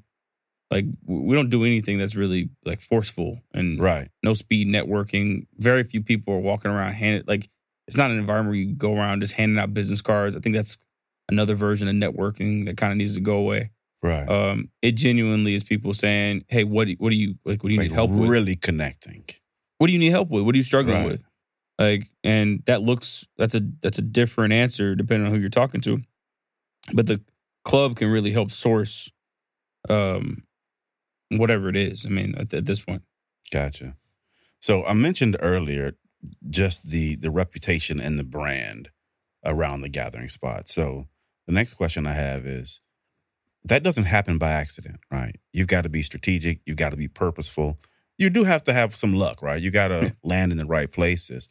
[0.70, 4.08] like we don't do anything that's really like forceful and right.
[4.24, 5.46] no speed networking.
[5.58, 7.48] Very few people are walking around handed like
[7.86, 10.36] it's not an environment where you go around just handing out business cards.
[10.36, 10.78] I think that's
[11.28, 13.70] another version of networking that kind of needs to go away.
[14.02, 14.28] Right.
[14.28, 17.62] Um, it genuinely is people saying, "Hey, what do, what do you like?
[17.62, 18.28] What do you Like need help with?
[18.28, 19.24] really connecting.
[19.78, 20.44] What do you need help with?
[20.44, 21.06] What are you struggling Right.
[21.12, 21.24] with?"
[21.78, 25.80] Like, and that looks that's a that's a different answer depending on who you're talking
[25.82, 26.00] to.
[26.94, 27.20] But the
[27.64, 29.10] club can really help source,
[29.88, 30.44] um,
[31.30, 32.06] whatever it is.
[32.06, 33.02] I mean, at, at this point.
[33.52, 33.96] Gotcha.
[34.60, 35.92] So I mentioned earlier
[36.48, 38.90] just the the reputation and the brand
[39.44, 40.68] around the gathering spot.
[40.68, 41.08] So
[41.46, 42.80] the next question I have is
[43.64, 45.36] that doesn't happen by accident, right?
[45.52, 47.78] You've got to be strategic, you've got to be purposeful.
[48.18, 49.60] You do have to have some luck, right?
[49.60, 51.48] You got to land in the right places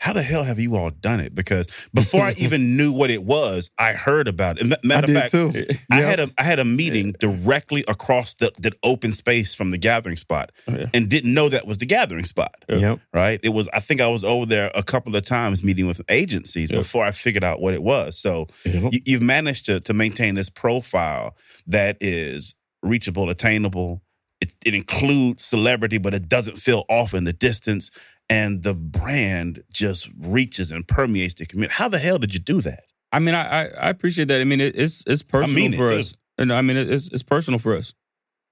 [0.00, 1.34] how the hell have you all done it?
[1.34, 4.66] Because before I even knew what it was, I heard about it.
[4.82, 5.52] Matter of fact, too.
[5.90, 6.08] I Yep.
[6.08, 10.16] had a I had a meeting directly across the, the open space from the gathering
[10.16, 10.86] spot, Oh, yeah.
[10.94, 12.64] and didn't know that was the gathering spot.
[12.68, 12.98] Yep.
[13.12, 13.38] Right?
[13.42, 13.68] It was.
[13.72, 16.80] I think I was over there a couple of times meeting with agencies Yep.
[16.80, 18.18] before I figured out what it was.
[18.18, 18.92] So Yep.
[18.94, 21.36] you, you've managed to to maintain this profile
[21.66, 24.02] that is reachable, attainable.
[24.40, 27.90] It, it includes celebrity, but it doesn't feel off in the distance.
[28.30, 31.74] And the brand just reaches and permeates the community.
[31.74, 32.84] How the hell did you do that?
[33.12, 34.40] I mean, I I, I appreciate that.
[34.40, 35.96] I mean, it, it's it's personal mean for too.
[35.96, 37.92] us, uh, and I mean, it's it's personal for us.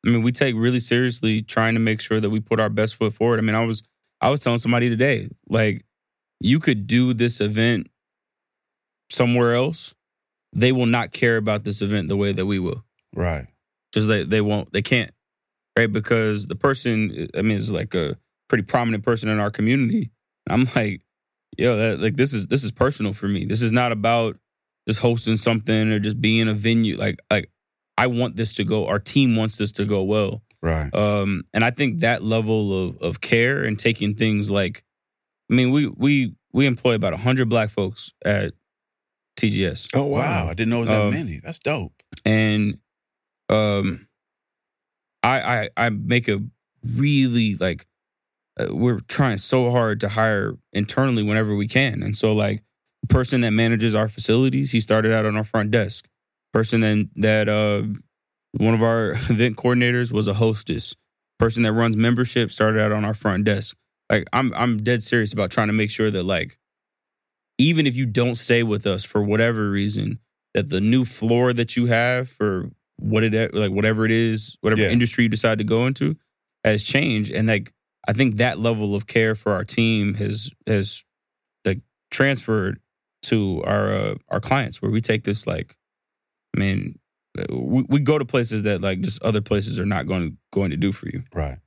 [0.05, 2.97] I mean, we take really seriously trying to make sure that we put our best
[2.97, 3.39] foot forward.
[3.39, 3.83] I mean, I was
[4.21, 5.85] I was telling somebody today, like,
[6.41, 7.89] you could do this event
[9.11, 9.95] somewhere else,
[10.53, 12.85] they will not care about this event the way that we will.
[13.15, 13.47] Right.
[13.91, 15.13] Because they they won't they can't
[15.77, 20.11] right because the person I mean it's like a pretty prominent person in our community.
[20.49, 21.03] I'm like,
[21.57, 23.45] yo, that like this is this is personal for me.
[23.45, 24.37] This is not about
[24.89, 26.97] just hosting something or just being a venue.
[26.97, 27.51] Like like
[27.97, 28.87] I want this to go.
[28.87, 30.43] Our team wants this to go well.
[30.63, 30.93] Right.
[30.95, 34.83] Um, and I think that level of of care and taking things like,
[35.51, 38.55] I mean, we we we employ about hundred black folks at
[39.39, 40.19] TGS Oh Wow.
[40.19, 40.49] wow.
[40.49, 41.41] I didn't know it was that Um, many.
[41.43, 41.93] That's dope.
[42.25, 42.79] and
[43.51, 44.07] um
[45.23, 45.41] i
[45.77, 46.39] i i make a
[46.97, 47.87] really like
[48.71, 52.03] we're trying so hard to hire internally whenever we can.
[52.03, 52.63] And so like
[53.03, 56.07] the person that manages our facilities he started out on our front desk.
[56.53, 57.83] Person that that uh
[58.53, 60.95] one of our event coordinators was a hostess.
[61.39, 63.77] Person that runs membership started out on our front desk.
[64.11, 66.59] Like i'm i'm dead serious about trying to make sure that like
[67.59, 70.19] even if you don't stay with us for whatever reason
[70.55, 74.83] that the new floor that you have for what it like whatever it is whatever
[74.83, 74.89] Yeah.
[74.91, 76.17] industry you decide to go into
[76.65, 77.31] has changed.
[77.31, 77.73] And like
[78.09, 81.05] i think that level of care for our team has has
[81.65, 82.81] like transferred
[83.23, 85.77] to our uh, our clients where we take this like
[86.57, 86.99] i mean
[87.39, 90.37] uh, we, we go to places that like just other places are not going to
[90.51, 91.59] going to do for you Right.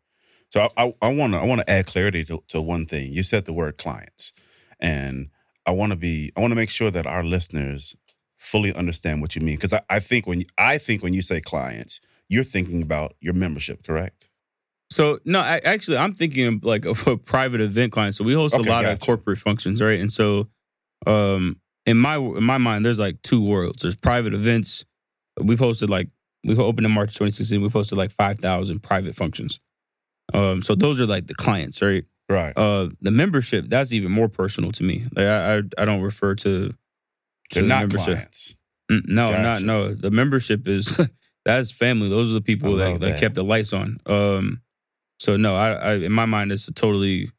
[0.51, 3.13] So I I want to I want to add clarity to, to one thing.
[3.13, 4.33] You said the word clients,
[4.81, 5.29] and
[5.65, 7.95] I want to be I want to make sure that our listeners
[8.37, 11.39] fully understand what you mean because I, I think when I think when you say
[11.39, 14.29] clients, you're thinking about your membership, correct?
[14.91, 18.13] So no, I, actually, I'm thinking of like of a private event client.
[18.13, 19.99] So we host Okay, a lot of corporate functions, right?
[19.99, 20.49] And so,
[21.07, 23.83] um, in my in my mind, there's like two worlds.
[23.83, 24.83] There's private events.
[25.41, 26.09] We've hosted like
[26.43, 27.61] we opened in March 2016.
[27.61, 29.59] We've hosted like 5,000 private functions.
[30.33, 32.03] Um, so those are like the clients, right?
[32.27, 32.51] Right.
[32.57, 35.05] Uh, the membership that's even more personal to me.
[35.15, 36.75] Like I I, I don't refer to, to
[37.53, 38.05] They're the not membership.
[38.15, 38.55] clients.
[38.91, 39.41] Mm, No, Gotcha.
[39.41, 39.93] not no.
[39.93, 40.99] The membership is
[41.45, 42.09] that's family.
[42.09, 43.19] Those are the people that, that that.
[43.21, 43.97] kept the lights on.
[44.05, 44.61] Um,
[45.21, 47.31] so no, I, I in my mind it's a totally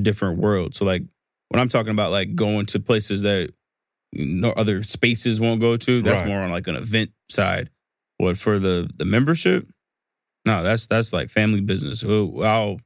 [0.00, 0.74] different world.
[0.74, 1.02] So like
[1.50, 3.52] when I'm talking about like going to places that
[4.12, 6.28] no other spaces won't go to, that's Right.
[6.28, 7.68] more on like an event side.
[8.18, 9.68] But for the the membership,
[10.46, 12.02] no, that's that's like family business.
[12.04, 12.80] I'll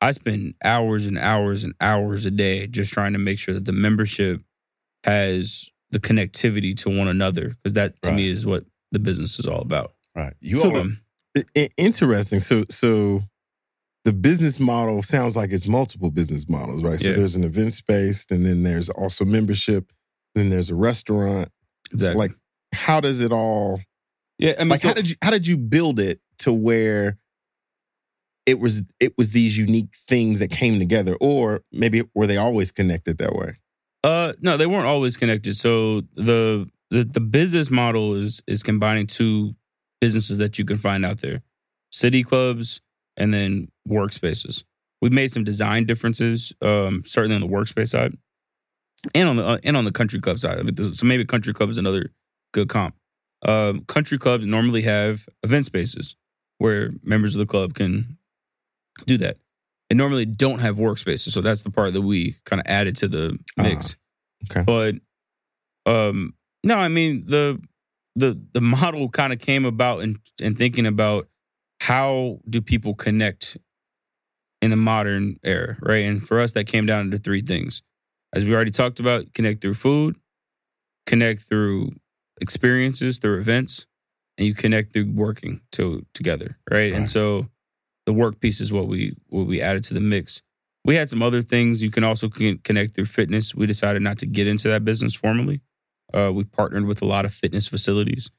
[0.00, 3.64] I spend hours and hours and hours a day just trying to make sure that
[3.64, 4.42] the membership
[5.04, 9.46] has the connectivity to one another because that to me is what the business is
[9.46, 9.92] all about.
[10.14, 10.34] Right.
[10.40, 10.84] You So all,
[11.54, 12.40] the- interesting.
[12.40, 13.22] So so
[14.10, 16.98] the business model sounds like it's multiple business models, right?
[16.98, 17.16] So Yeah.
[17.16, 19.92] there's an event space, and then there's also membership,
[20.34, 21.48] then there's a restaurant.
[21.92, 22.18] exactly.
[22.18, 22.32] Like,
[22.74, 23.80] how does it all
[24.38, 27.18] yeah, I mean, like so- how did you how did you build it to where
[28.46, 32.72] it was it was these unique things that came together or maybe were they always
[32.72, 33.58] connected that way
[34.02, 35.54] Uh, no, they weren't always connected.
[35.56, 39.54] So the the the business model is is combining two
[40.00, 41.42] businesses that you can find out there:
[41.92, 42.80] city clubs
[43.20, 44.64] and then workspaces.
[45.00, 48.16] We've made some design differences, um, certainly on the workspace side,
[49.14, 50.58] and on the uh, and on the country club side.
[50.58, 52.12] I mean, so maybe country club is another
[52.52, 52.96] good comp.
[53.46, 56.16] Um, country clubs normally have event spaces
[56.58, 58.18] where members of the club can
[59.06, 59.38] do that.
[59.88, 63.08] and normally don't have workspaces, so that's the part that we kind of added to
[63.08, 63.96] the mix.
[64.50, 64.62] okay.
[64.62, 64.96] But
[65.86, 67.60] um, no, I mean the
[68.16, 71.28] the the model kind of came about in in thinking about
[71.80, 73.56] how do people connect
[74.62, 76.04] in the modern era, right?
[76.04, 77.82] And for us, that came down to three things.
[78.34, 80.16] As we already talked about, connect through food,
[81.06, 81.92] connect through
[82.40, 83.86] experiences, through events,
[84.38, 86.92] and you connect through working to together, right?
[86.92, 87.48] And so
[88.06, 90.42] the work piece is what we what we added to the mix.
[90.84, 93.54] we had some other things you can also connect through fitness.
[93.54, 95.60] We decided not to get into that business formally.
[96.12, 98.30] Uh, we partnered with a lot of fitness facilities,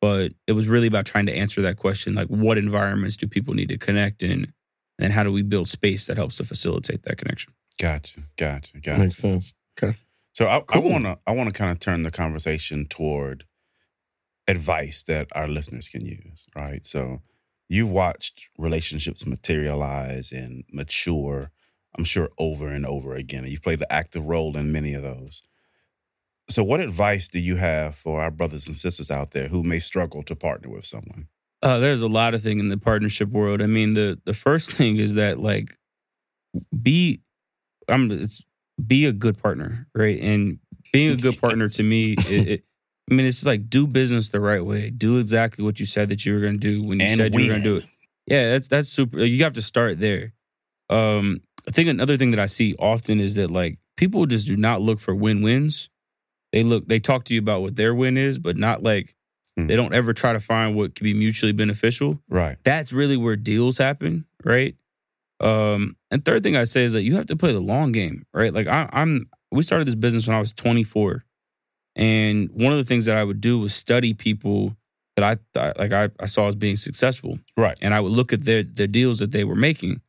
[0.00, 3.54] but it was really about trying to answer that question: like, what environments do people
[3.54, 4.52] need to connect in,
[4.98, 7.52] and how do we build space that helps to facilitate that connection?
[7.78, 9.00] Gotcha, gotcha, gotcha.
[9.00, 9.54] Makes sense.
[9.82, 9.96] Okay.
[10.32, 13.44] So I, I wanna I wanna kind of turn the conversation toward
[14.46, 16.84] advice that our listeners can use, right?
[16.84, 17.22] So
[17.68, 21.50] you've watched relationships materialize and mature,
[21.96, 23.44] I'm sure over and over again.
[23.44, 25.42] And you've played an active role in many of those.
[26.50, 29.78] So what advice do you have for our brothers and sisters out there who may
[29.78, 31.28] struggle to partner with someone?
[31.62, 33.62] Uh, there's a lot of things in the partnership world.
[33.62, 35.78] I mean, the the first thing is that like
[36.82, 37.20] be
[37.88, 38.44] I'm it's
[38.84, 40.18] be a good partner, right?
[40.20, 40.58] And
[40.92, 42.64] being a good partner to me, it, it,
[43.10, 44.90] I mean, it's just like do business the right way.
[44.90, 47.34] Do exactly what you said that you were going to do when you And said
[47.34, 47.86] you were going to do it.
[48.26, 49.18] Yeah, that's that's super.
[49.18, 50.32] You have to start there.
[50.88, 54.56] Um, I think another thing that I see often is that like people just do
[54.56, 55.89] not look for win wins.
[56.52, 59.14] They look, they talk to you about what their win is, but not like
[59.56, 59.66] Hmm.
[59.66, 62.56] they don't ever try to find what can be mutually beneficial Right.
[62.62, 64.76] that's really where deals happen, right?
[65.40, 68.26] Um, and third thing I say is that you have to play the long game,
[68.32, 68.52] right?
[68.54, 71.24] Like I, I'm, we started this business when I was 24,
[71.96, 74.76] and one of the things that I would do was study people
[75.16, 77.76] that I thought, like I, I saw as being successful, Right.
[77.82, 80.00] and I would look at their their deals that they were making.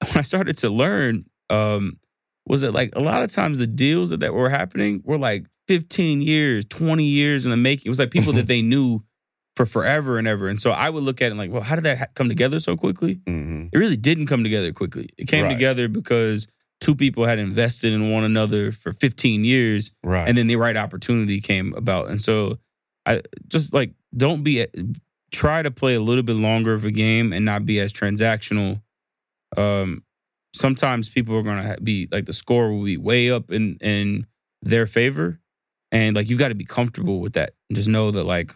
[0.08, 1.98] When I started to learn, um,
[2.46, 5.46] was that like a lot of times the deals that, that were happening were like
[5.68, 7.86] 15 years, 20 years in the making.
[7.86, 9.00] It was like people that they knew
[9.56, 10.48] for forever and ever.
[10.48, 12.58] And so I would look at it like, well, how did that ha- come together
[12.60, 13.20] so quickly?
[13.26, 15.08] hmm It really didn't come together quickly.
[15.18, 15.50] It came Right.
[15.52, 16.46] together because
[16.80, 20.26] two people had invested in one another for 15 years Right.
[20.26, 22.08] and then the right opportunity came about.
[22.08, 22.58] And so
[23.06, 24.66] I just like don't be
[25.30, 28.80] try to play a little bit longer of a game and not be as transactional.
[29.56, 30.02] Um
[30.54, 34.26] sometimes people are going to be like the score will be way up in in
[34.62, 35.40] their favor
[35.92, 37.54] and like you got to be comfortable with that.
[37.70, 38.50] And just know that like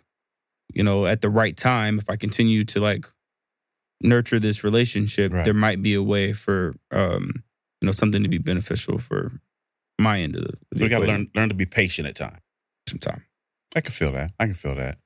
[0.75, 3.07] you know at the right time if I continue to like
[4.03, 5.45] nurture this relationship Right.
[5.45, 7.45] there might be a way for um
[7.81, 9.41] you know something to be beneficial for
[9.99, 12.17] my end of the, the so we got to learn learn to be patient at
[12.17, 12.41] times.
[12.89, 13.25] sometime.
[13.75, 14.31] I can feel that.
[14.39, 14.99] I can feel that.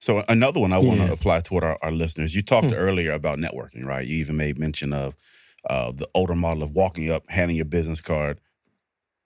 [0.00, 1.12] So another one I want to Yeah.
[1.12, 2.34] apply toward our, our listeners.
[2.34, 2.74] You talked Hmm.
[2.74, 4.06] earlier about networking, right?
[4.06, 5.14] You even made mention of
[5.70, 8.40] uh, the older model of walking up, handing your business card.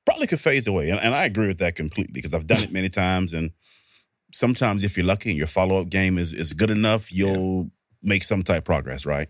[0.07, 2.73] Probably could phase away, and, and I agree with that completely because I've done it
[2.73, 3.35] many times.
[3.35, 3.51] And
[4.33, 7.71] sometimes, if you're lucky and your follow up game is is good enough, you'll
[8.03, 9.29] make some type of progress, right?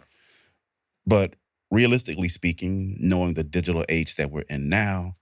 [1.06, 1.34] But
[1.70, 5.16] realistically speaking, knowing the digital age that we're in now,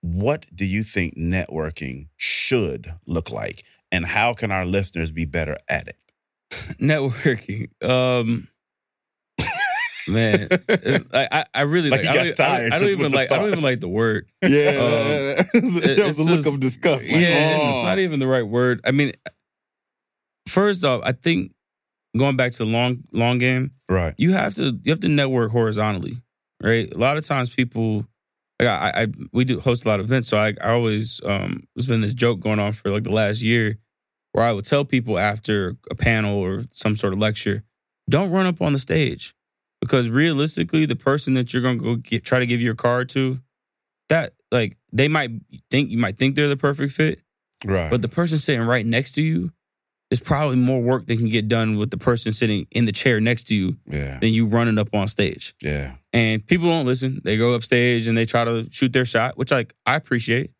[0.00, 5.56] what do you think networking should look like and how can our listeners be better
[5.68, 5.96] at it
[6.80, 7.68] networking.
[7.84, 8.48] Um,
[10.08, 10.48] man,
[11.12, 12.10] I, I really Like like.
[12.10, 13.30] I don't, I don't, I don't even like.
[13.32, 14.26] I don't even like the word.
[14.42, 17.08] Yeah, Um, that was a look just- of disgust.
[17.10, 17.66] Like, yeah, it's oh.
[17.66, 18.80] just not even the right word.
[18.84, 19.12] I mean,
[20.48, 21.52] first off, I think
[22.16, 25.50] going back to the long long game, right you have to you have to network
[25.50, 26.22] horizontally,
[26.62, 26.92] right?
[26.92, 28.06] A lot of times people.
[28.60, 31.62] Like I, I, we do host a lot of events, so I, I always um,
[31.76, 33.78] there's been this joke going on for like the last year,
[34.32, 37.62] where I would tell people after a panel or some sort of lecture,
[38.10, 39.32] don't run up on the stage,
[39.80, 43.40] because realistically, the person that you're gonna go get, try to give your card to,
[44.08, 45.30] that like they might
[45.70, 47.20] think you might think they're the perfect fit,
[47.64, 49.52] right but the person sitting right next to you,
[50.10, 53.20] is probably more work that can get done with the person sitting in the chair
[53.20, 57.20] next to you yeah than you running up on stage yeah and people don't listen.
[57.22, 60.52] They go up stage and they try to shoot their shot, which like I appreciate.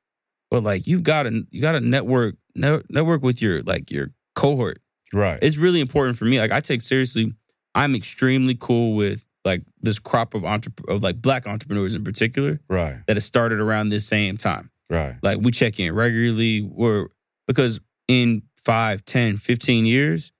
[0.50, 4.80] But like you got to you got to network network with your like your cohort.
[5.12, 6.38] right It's really important for me.
[6.38, 7.32] Like I take seriously.
[7.78, 12.60] I'm extremely cool with like this crop of entrep- of like black entrepreneurs in particular
[12.68, 14.70] right that has started around this same time.
[14.90, 16.60] right Like we check in regularly.
[16.62, 17.06] We're
[17.46, 20.32] because in 5, 10, 15 years,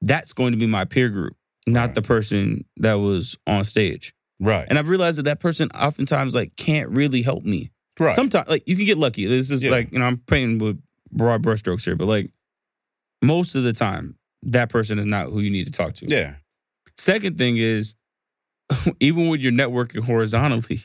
[0.00, 1.94] that's going to be my peer group, not Right.
[1.94, 4.14] the person that was on stage.
[4.40, 7.70] right And I've realized that that person oftentimes like can't really help me.
[8.00, 9.26] right Sometimes like you can get lucky.
[9.26, 9.72] This is Yeah.
[9.72, 12.30] like, you know, I'm painting with broad brushstrokes here, but like
[13.22, 16.06] most of the time, that person is not who you need to talk to.
[16.08, 16.36] yeah
[16.96, 17.94] Second thing is,
[19.00, 20.80] even when you're networking horizontally,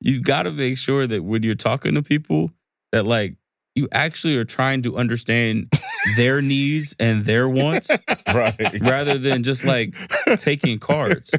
[0.00, 2.52] you've got to make sure that when you're talking to people,
[2.92, 3.36] that like
[3.74, 5.72] you actually are trying to understand
[6.16, 7.88] their needs and their wants
[8.34, 9.94] right rather than just like
[10.38, 11.30] taking cards.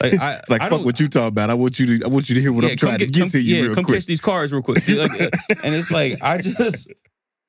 [0.00, 1.50] Like I, It's like I fuck what you talking about.
[1.50, 2.04] I want you to.
[2.04, 3.56] I want you to hear what I'm come trying to get- get come- to you
[3.56, 3.96] yeah, real come quick.
[3.98, 4.86] catch these cards real quick.
[4.88, 5.30] Like, uh,
[5.64, 6.92] and it's like I just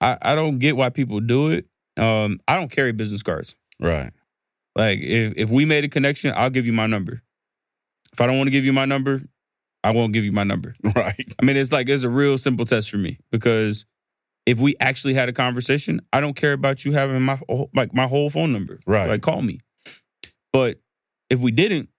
[0.01, 1.65] I, I don't get why people do it.
[1.97, 3.55] Um, I don't carry business cards.
[3.79, 4.11] right
[4.78, 7.21] Like if if we made a connection, I'll give you my number.
[8.13, 9.21] If I don't want to give you my number,
[9.84, 10.73] I won't give you my number.
[10.95, 11.25] Right.
[11.41, 13.86] I mean, it's like it's a real simple test for me because
[14.45, 17.93] if we actually had a conversation, I don't care about you having my whole- like
[17.93, 18.80] my whole phone number.
[18.88, 19.09] Right.
[19.09, 19.59] Like call me.
[20.53, 20.80] But
[21.30, 21.89] if we didn't,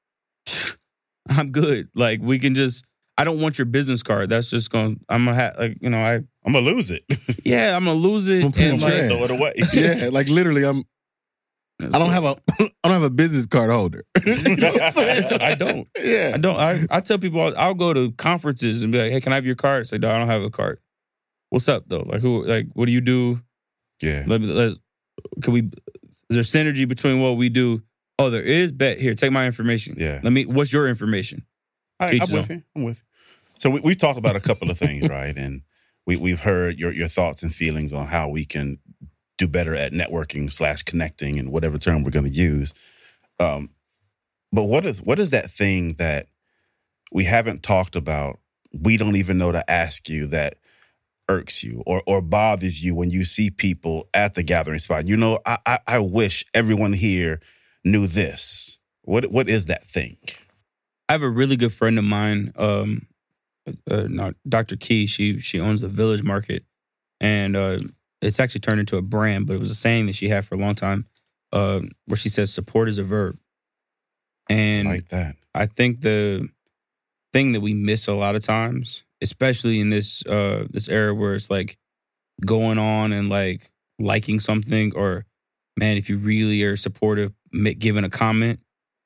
[1.28, 1.88] I'm good.
[1.94, 2.84] Like we can just.
[3.20, 4.30] I don't want your business card.
[4.30, 4.96] That's just going.
[4.96, 5.98] to I'm gonna have like you know.
[5.98, 7.02] I I'm gonna lose it.
[7.44, 7.76] yeah.
[7.76, 8.44] I'm gonna lose it.
[8.44, 9.52] I'm putting and like, Throw it away.
[9.74, 10.84] yeah, like literally, I'm.
[11.80, 12.36] I don't have a.
[12.60, 14.04] I don't have a business card holder.
[14.26, 15.40] You know I'm saying?
[15.40, 15.88] I don't.
[16.00, 16.32] Yeah.
[16.34, 16.56] I don't.
[16.56, 19.36] I, I tell people I'll, I'll go to conferences and be like, "Hey, can I
[19.36, 20.80] have your card?" Say, "No, I don't have a card."
[21.50, 22.04] What's up though?
[22.06, 22.44] Like who?
[22.44, 23.40] Like what do you do?
[24.02, 24.24] Yeah.
[24.26, 24.48] Let me.
[24.48, 24.76] Let.
[25.42, 25.70] Can we?
[26.30, 27.82] Is there synergy between what we do?
[28.18, 28.72] Oh, there is.
[28.72, 29.14] Bet here.
[29.14, 29.96] Take my information.
[29.98, 30.20] Yeah.
[30.22, 30.46] Let me.
[30.46, 31.44] What's your information?
[32.00, 32.62] I, Teach I'm his with you.
[32.76, 33.04] I'm with you.
[33.58, 35.36] So we, we've talked about a couple of things, right?
[35.36, 35.62] And
[36.06, 38.78] we, we've heard your, your thoughts and feelings on how we can
[39.38, 42.74] do better at networking slash connecting and whatever term we're going to use.
[43.40, 43.70] Um,
[44.52, 46.26] but what is what is that thing that
[47.12, 48.38] we haven't talked about?
[48.72, 50.56] We don't even know to ask you that
[51.28, 55.06] irks you or or bothers you when you see people at the gathering spot.
[55.06, 57.40] You know, I I, I wish everyone here
[57.84, 58.78] knew this.
[59.02, 60.16] What what is that thing?
[61.08, 63.06] I have a really good friend of mine, um,
[63.90, 64.76] uh, not Dr.
[64.76, 65.06] Key.
[65.06, 66.64] She she owns the Village Market,
[67.20, 67.78] and uh,
[68.20, 69.46] it's actually turned into a brand.
[69.46, 71.06] But it was a saying that she had for a long time,
[71.52, 73.38] uh, where she says, "Support is a verb."
[74.48, 75.36] And I like that.
[75.54, 76.48] I think the
[77.32, 81.34] thing that we miss a lot of times, especially in this uh, this era where
[81.34, 81.78] it's like
[82.44, 85.26] going on and like liking something, or
[85.76, 87.32] man, if you really are supportive,
[87.78, 88.60] giving a comment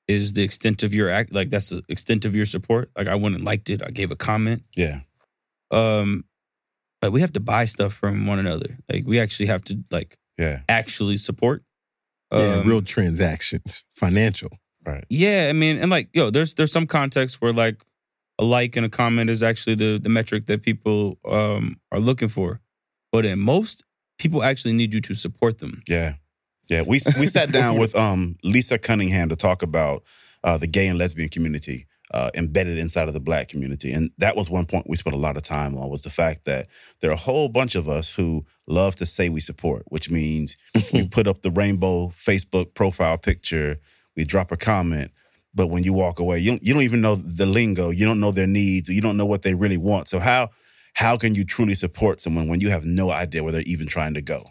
[0.08, 1.32] is the extent of your act.
[1.32, 2.90] Like that's the extent of your support.
[2.96, 3.82] Like I and liked it.
[3.84, 4.64] I gave a comment.
[4.74, 5.00] Yeah.
[5.70, 6.24] Um,
[7.02, 8.78] but we have to buy stuff from one another.
[8.90, 10.60] Like we actually have to like Yeah.
[10.68, 11.64] actually support.
[12.32, 14.48] Yeah, Um, real transactions, financial.
[14.86, 15.04] Right.
[15.10, 17.76] Yeah, I mean, and like, yo, there's there's some context where like
[18.38, 22.28] a like and a comment is actually the the metric that people um are looking
[22.28, 22.60] for,
[23.12, 23.84] but in most
[24.18, 25.82] people actually need you to support them.
[25.88, 26.14] Yeah.
[26.70, 26.82] Yeah.
[26.82, 30.02] We we sat down with um Lisa Cunningham to talk about
[30.44, 34.36] uh, the gay and lesbian community uh, embedded inside of the black community, and that
[34.36, 36.68] was one point we spent a lot of time on was the fact that
[37.00, 40.56] there are a whole bunch of us who love to say we support, which means
[40.92, 43.78] we put up the rainbow Facebook profile picture,
[44.16, 45.10] we drop a comment.
[45.54, 47.90] But when you walk away, you don't, you don't even know the lingo.
[47.90, 48.88] You don't know their needs.
[48.88, 50.08] You don't know what they really want.
[50.08, 50.48] So how
[50.94, 54.14] how can you truly support someone when you have no idea where they're even trying
[54.14, 54.44] to go?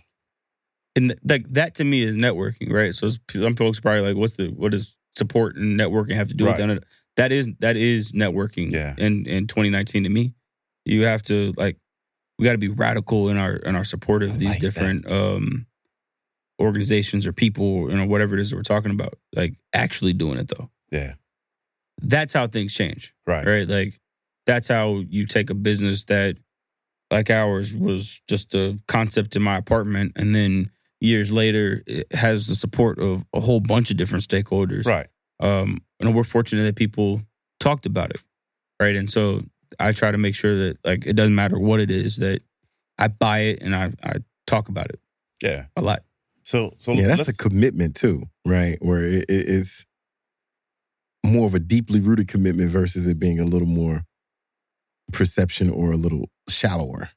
[0.95, 2.93] And like that to me is networking, right?
[2.93, 6.45] So some folks probably like, what's the what does support and networking have to do
[6.45, 6.57] Right.
[6.59, 6.84] with that?
[7.18, 8.72] That is that is networking.
[8.72, 8.95] Yeah.
[8.97, 10.34] In in 2019 to me,
[10.86, 11.78] you have to like
[12.39, 14.68] we got to be radical in our in our support of I these like that.
[14.74, 15.66] different um
[16.59, 19.16] organizations or people, you know, whatever it is that we're talking about.
[19.36, 20.70] Like actually doing it though.
[20.91, 21.14] Yeah.
[22.01, 23.45] That's how things change, Right.
[23.45, 23.68] right?
[23.68, 23.99] Like
[24.45, 26.38] that's how you take a business that
[27.12, 32.47] like ours was just a concept in my apartment and then years later it has
[32.47, 35.07] the support of a whole bunch of different stakeholders Right.
[35.42, 37.22] Um and we're fortunate that people
[37.60, 38.22] talked about it
[38.80, 39.44] right and so
[39.80, 42.42] i try to make sure that like it doesn't matter what it is that
[42.98, 44.14] i buy it and i i
[44.48, 45.00] talk about it
[45.44, 45.66] Yeah.
[45.76, 46.04] a lot
[46.44, 48.78] So so Yeah, that's a commitment too, right?
[48.82, 49.86] Where it, it- it's
[51.24, 54.04] more of a deeply rooted commitment versus it being a little more
[55.12, 57.10] perception or a little shallower.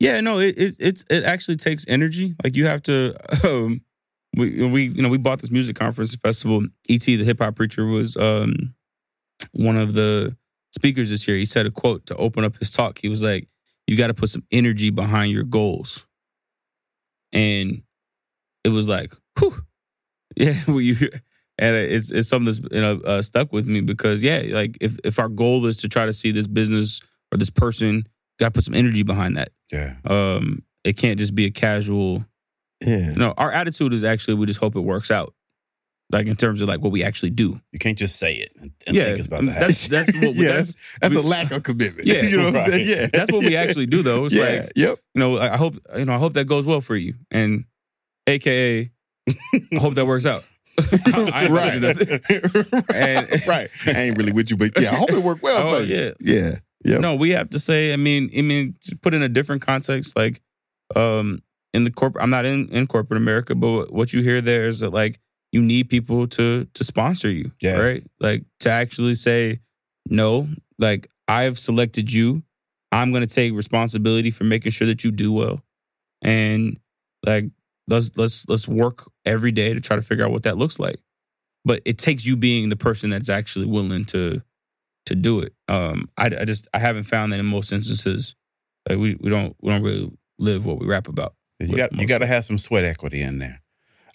[0.00, 3.14] yeah no it it it's, it actually takes energy like you have to
[3.48, 3.80] um
[4.38, 6.64] we we you know we bought this music conference festival.
[6.88, 8.74] ET the hip hop preacher was um
[9.52, 10.36] one of the
[10.74, 11.36] speakers this year.
[11.36, 12.98] He said a quote to open up his talk.
[12.98, 13.48] He was like
[13.86, 16.06] you got to put some energy behind your goals.
[17.32, 17.82] And
[18.64, 19.54] it was like whew.
[20.36, 20.94] Yeah well, you
[21.58, 24.98] and it's it's something that's you know uh, stuck with me because yeah like if
[25.04, 27.00] if our goal is to try to see this business
[27.32, 28.06] or this person
[28.38, 29.48] got to put some energy behind that.
[29.72, 29.96] Yeah.
[30.04, 32.24] um it can't just be a casual
[32.86, 33.12] Yeah.
[33.14, 35.34] no our attitude is actually we just hope it works out
[36.10, 38.70] like in terms of like what we actually do You can't just say it and,
[38.96, 39.66] yeah think it's about to happen.
[39.68, 42.06] that's that's what we, yeah, that's, that's, we- a lack of commitment.
[42.06, 42.88] Yeah, you know what I'm saying?
[42.88, 43.06] Yeah.
[43.12, 44.42] that's what we actually do though it's yeah.
[44.42, 44.98] like yep.
[45.14, 47.64] you know I hope you know I hope that goes well for you and
[48.26, 48.90] aka
[49.28, 50.44] I hope that works out
[50.78, 52.84] I, I ain't gonna do nothing.
[52.94, 53.68] And- right.
[53.86, 55.96] I ain't really with you, but yeah, I hope it worked well Oh, for you.
[55.96, 56.10] yeah.
[56.20, 56.50] Yeah.
[56.84, 57.00] Yep.
[57.00, 57.92] No, we have to say.
[57.92, 60.40] I mean, I mean, put in a different context, like
[60.94, 61.42] um,
[61.74, 62.22] in the corporate.
[62.22, 65.18] I'm not in in corporate America, but what you hear there is that like
[65.52, 67.78] you need people to to sponsor you, Yeah.
[67.78, 68.04] right?
[68.20, 69.60] Like to actually say
[70.06, 70.48] no.
[70.78, 72.42] Like I've selected you.
[72.90, 75.62] I'm going to take responsibility for making sure that you do well,
[76.22, 76.78] and
[77.26, 77.46] like
[77.86, 80.96] let's let's let's work every day to try to figure out what that looks like.
[81.64, 84.42] But it takes you being the person that's actually willing to
[85.06, 85.52] to do it.
[85.68, 88.34] Um, I, I just I haven't found that in most instances,
[88.88, 91.34] like we we don't we don't really live what we rap about.
[91.58, 93.62] You got you got to have some sweat equity in there.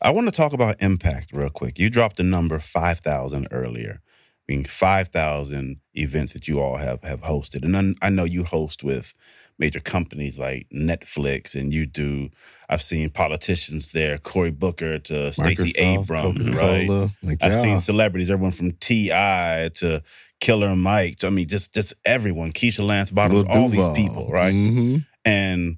[0.02, 1.78] I want to talk about impact real quick.
[1.78, 4.02] You dropped the number five thousand earlier,
[4.48, 8.44] meaning five thousand events that you all have have hosted, and then I know you
[8.44, 9.14] host with
[9.60, 12.30] major companies like Netflix, and you do.
[12.70, 16.90] I've seen politicians there, Cory Booker to Stacey Abrams, right?
[17.22, 17.62] Like, I've yeah.
[17.62, 19.70] seen celebrities, everyone from T.I.
[19.76, 20.02] to
[20.40, 21.24] Killer Mike.
[21.24, 24.54] I mean, just just everyone, Keisha Lance Bottoms, all these people, right?
[24.54, 25.78] hmm and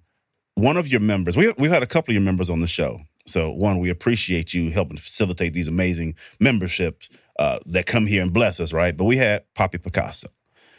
[0.56, 3.00] one of your members we, we've had a couple of your members on the show
[3.28, 8.32] so one we appreciate you helping facilitate these amazing memberships uh, that come here and
[8.34, 10.28] bless us right but we had poppy picasso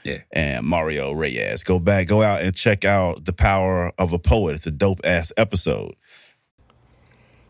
[0.04, 0.18] Yeah.
[0.32, 4.54] and mario reyes go back go out and check out the power of a poet
[4.54, 5.94] it's a dope ass episode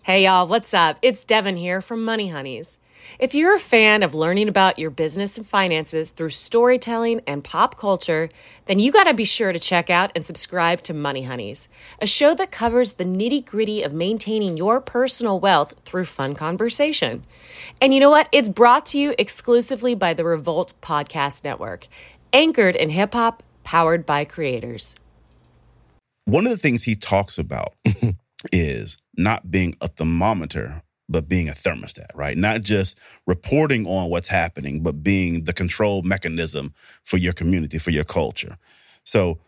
[0.02, 0.98] Hey y'all, what's up?
[1.02, 2.78] It's Devin here from Money Honeys.
[3.18, 7.78] If you're a fan of learning about your business and finances through storytelling and pop
[7.78, 8.28] culture,
[8.66, 11.68] then you gotta be sure to check out and subscribe to Money Honeys,
[12.00, 17.22] a show that covers the nitty gritty of maintaining your personal wealth through fun conversation.
[17.80, 18.28] And you know what?
[18.32, 21.88] It's brought to you exclusively by the Revolt Podcast Network,
[22.32, 24.94] anchored in hip hop, powered by creators.
[26.26, 27.74] one of the things he talks about
[28.52, 32.36] is not being a thermometer but being a thermostat right?
[32.36, 37.90] Not just reporting on what's happening but being the control mechanism for your community for
[37.90, 38.58] your culture.
[39.04, 39.40] So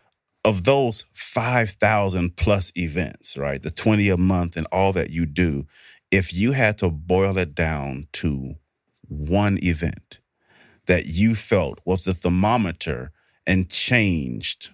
[0.45, 5.65] of those 5000 plus events right the 20 a month and all that you do
[6.11, 8.55] if you had to boil it down to
[9.07, 10.19] one event
[10.85, 13.11] that you felt was the thermometer
[13.45, 14.71] and changed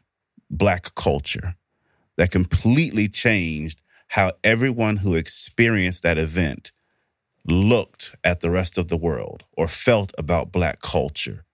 [0.50, 1.56] black culture
[2.18, 6.72] that completely changed how everyone who experienced that event
[7.48, 11.46] looked at the rest of the world or felt about black culture,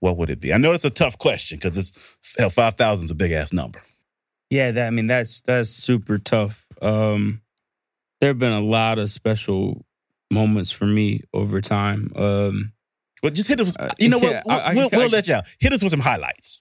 [0.00, 0.52] what would it be?
[0.52, 1.92] I know it's a tough question because it's
[2.38, 3.82] hell, five thousand is a big ass number.
[4.50, 6.66] Yeah, that I mean that's that's super tough.
[6.80, 7.40] Um
[8.20, 9.84] there have been a lot of special
[10.30, 12.12] moments for me over time.
[12.16, 12.72] Um
[13.22, 13.76] But just hit us.
[13.76, 14.62] Uh, You know yeah, what?
[14.62, 15.44] I- I- we'll, we'll I- let you out.
[15.58, 16.60] Hit us with some highlights.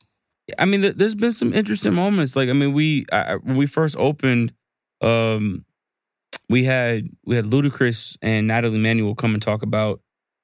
[0.60, 2.36] I mean, there's been some interesting moments.
[2.36, 4.54] Like, I mean, we I- when we first opened,
[5.02, 5.65] um,
[6.50, 10.02] we had we had Ludacris and Nathalie Emmanuel come and talk about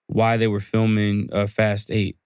[0.08, 2.18] why they were filming uh, Fast Eight.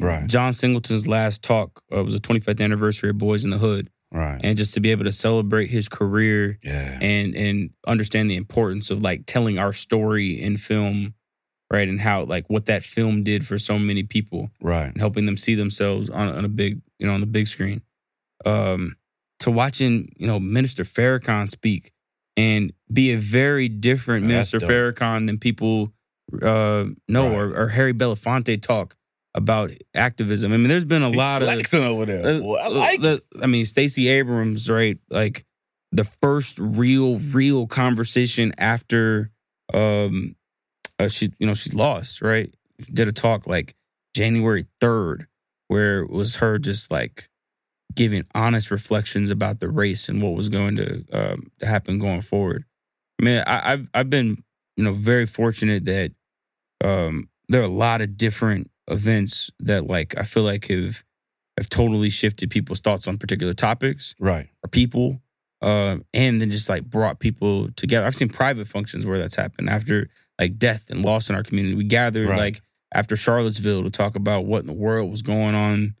[0.00, 0.26] Right.
[0.26, 4.40] John Singleton's last talk uh, was the 25th anniversary of Boyz n the Hood, Right.
[4.42, 6.98] and just to be able to celebrate his career yeah.
[7.00, 11.14] and and understand the importance of like telling our story in film,
[11.70, 14.86] right, and how like what that film did for so many people right.
[14.86, 17.82] and helping them see themselves on, on a big, you know, on the big screen.
[18.44, 18.96] Um,
[19.40, 21.92] to watching, you know, Minister Farrakhan speak
[22.36, 24.92] and be a very different Man, that's Minister.
[24.92, 25.92] Farrakhan than people
[26.40, 27.34] uh, know, Right.
[27.36, 28.96] or, or Harry Belafonte talk
[29.34, 30.52] about activism.
[30.52, 32.24] I mean, there's been a He lot of flexing over there.
[32.36, 34.98] uh, Boy, I like the- I mean, Stacey Abrams, right?
[35.10, 35.44] Like
[35.90, 39.30] the first real, real conversation after
[39.74, 40.36] um
[40.98, 42.54] uh, she, you know, she lost, right?
[42.92, 43.74] Did a talk like
[44.14, 45.26] January third,
[45.68, 47.28] where it was her just like
[47.94, 52.22] giving honest reflections about the race and what was going to um, to happen going
[52.22, 52.64] forward.
[53.20, 54.42] I mean, I, I've I've been
[54.76, 56.12] you know very fortunate that
[56.84, 61.02] um, there are a lot of different events that like I feel like have
[61.58, 64.48] have totally shifted people's thoughts on particular topics Right.
[64.64, 65.20] or people,
[65.60, 68.06] uh, and then just like brought people together.
[68.06, 70.08] I've seen private functions where that's happened after
[70.40, 71.74] like death and loss in our community.
[71.74, 72.38] We gathered Right.
[72.38, 72.60] like
[72.94, 75.94] after Charlottesville to talk about what in the world was going on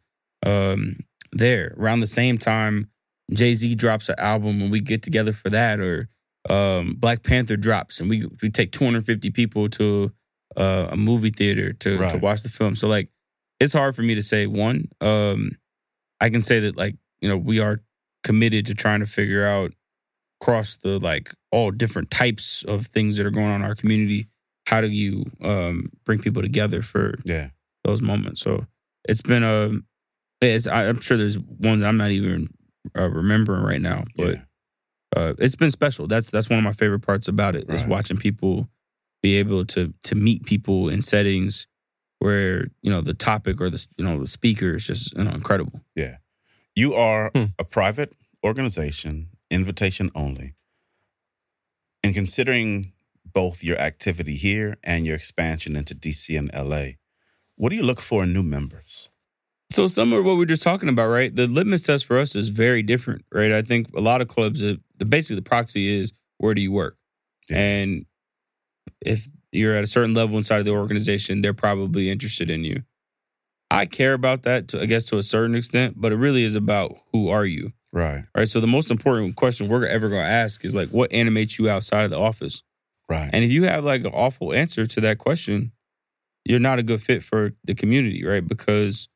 [0.44, 0.96] um,
[1.32, 1.74] there.
[1.78, 2.88] Around the same time,
[3.32, 6.08] Jay Z drops an album and we get together for that, or
[6.50, 10.12] um, Black Panther drops and we we take 250 people to
[10.56, 12.76] uh, a movie theater to to watch the film.
[12.76, 13.08] So like,
[13.60, 14.88] it's hard for me to say one.
[15.00, 15.52] Um,
[16.20, 17.80] I can say that like you know we are
[18.22, 19.72] committed to trying to figure out
[20.40, 24.26] across the like all different types of things that are going on in our community.
[24.66, 27.48] How do you um, bring people together for Yeah.
[27.84, 28.40] those moments.
[28.40, 28.66] So
[29.08, 29.70] it's been a.
[30.50, 32.48] It's, I- I'm sure there's ones I'm not even
[32.98, 34.42] uh, remembering right now, but yeah.
[35.16, 36.06] uh, it's been special.
[36.06, 37.88] That's that's one of my favorite parts about it is Right.
[37.90, 38.68] watching people
[39.22, 41.66] be able to to meet people in settings
[42.18, 45.30] where you know the topic or the you know the speaker is just you know
[45.30, 45.80] incredible.
[45.94, 46.16] Yeah.
[46.74, 47.44] You are Hmm.
[47.58, 48.14] a private
[48.44, 50.54] organization, invitation only.
[52.02, 52.92] And considering
[53.32, 56.94] both your activity here and your expansion into DC and LA,
[57.56, 59.08] what do you look for in new members?
[59.72, 61.34] So similar to what we are just talking about, right?
[61.34, 63.52] The litmus test for us is very different, right?
[63.52, 66.72] I think a lot of clubs, uh, the basically the proxy is where do you
[66.72, 66.96] work,
[67.48, 67.58] Yeah.
[67.58, 68.06] and
[69.00, 72.82] if you're at a certain level inside of the organization, they're probably interested in you.
[73.70, 76.54] I care about that, to, I guess, to a certain extent, but it really is
[76.54, 78.24] about who are you, Right.
[78.36, 78.48] right?
[78.48, 81.70] So the most important question we're ever going to ask is like, what animates you
[81.70, 82.62] outside of the office?
[83.08, 83.30] Right.
[83.32, 85.72] And if you have like an awful answer to that question,
[86.44, 88.46] you're not a good fit for the community, right?
[88.46, 89.08] Because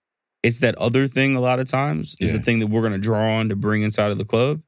[0.42, 2.38] it's that other thing a lot of times is Yeah.
[2.38, 4.62] the thing that we're going to draw on to bring inside of the club.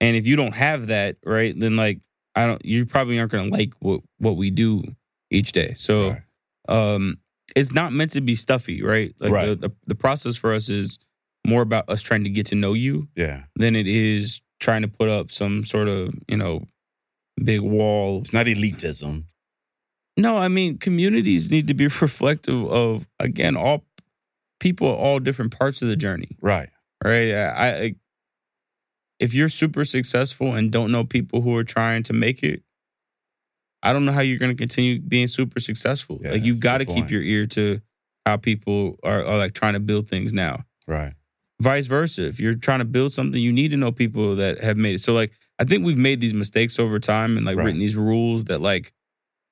[0.00, 2.00] And if you don't have that, right, then like
[2.34, 4.82] I don't, you probably aren't going to like what what we do
[5.30, 5.72] each day.
[5.74, 6.22] So, Right.
[6.94, 7.18] um,
[7.54, 9.14] it's not meant to be stuffy, right?
[9.20, 9.46] Like Right.
[9.46, 10.98] The, the the process for us is
[11.46, 13.44] more about us trying to get to know you yeah.
[13.54, 16.64] than it is trying to put up some sort of you know
[17.42, 19.24] big wall It's not elitism.
[20.18, 23.84] no, I mean communities need to be reflective of again all
[24.60, 26.68] people at all different parts of the journey, Right.
[27.04, 27.32] right?
[27.32, 27.94] I, I
[29.18, 32.62] if you're super successful and don't know people who are trying to make it,
[33.82, 36.20] I don't know how you're going to continue being super successful.
[36.22, 37.80] Yeah, like you've got to keep your ear to
[38.26, 40.64] how people are, are like trying to build things now.
[40.86, 41.12] Right.
[41.62, 44.76] Vice versa, if you're trying to build something, you need to know people that have
[44.76, 45.00] made it.
[45.00, 47.64] So like I think we've made these mistakes over time and like Right.
[47.66, 48.92] written these rules that like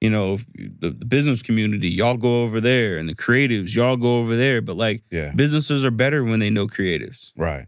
[0.04, 0.36] you know
[0.82, 4.60] the, the business community y'all go over there and the creatives y'all go over there
[4.60, 5.32] but like Yeah.
[5.34, 7.66] businesses are better when they know creatives Right.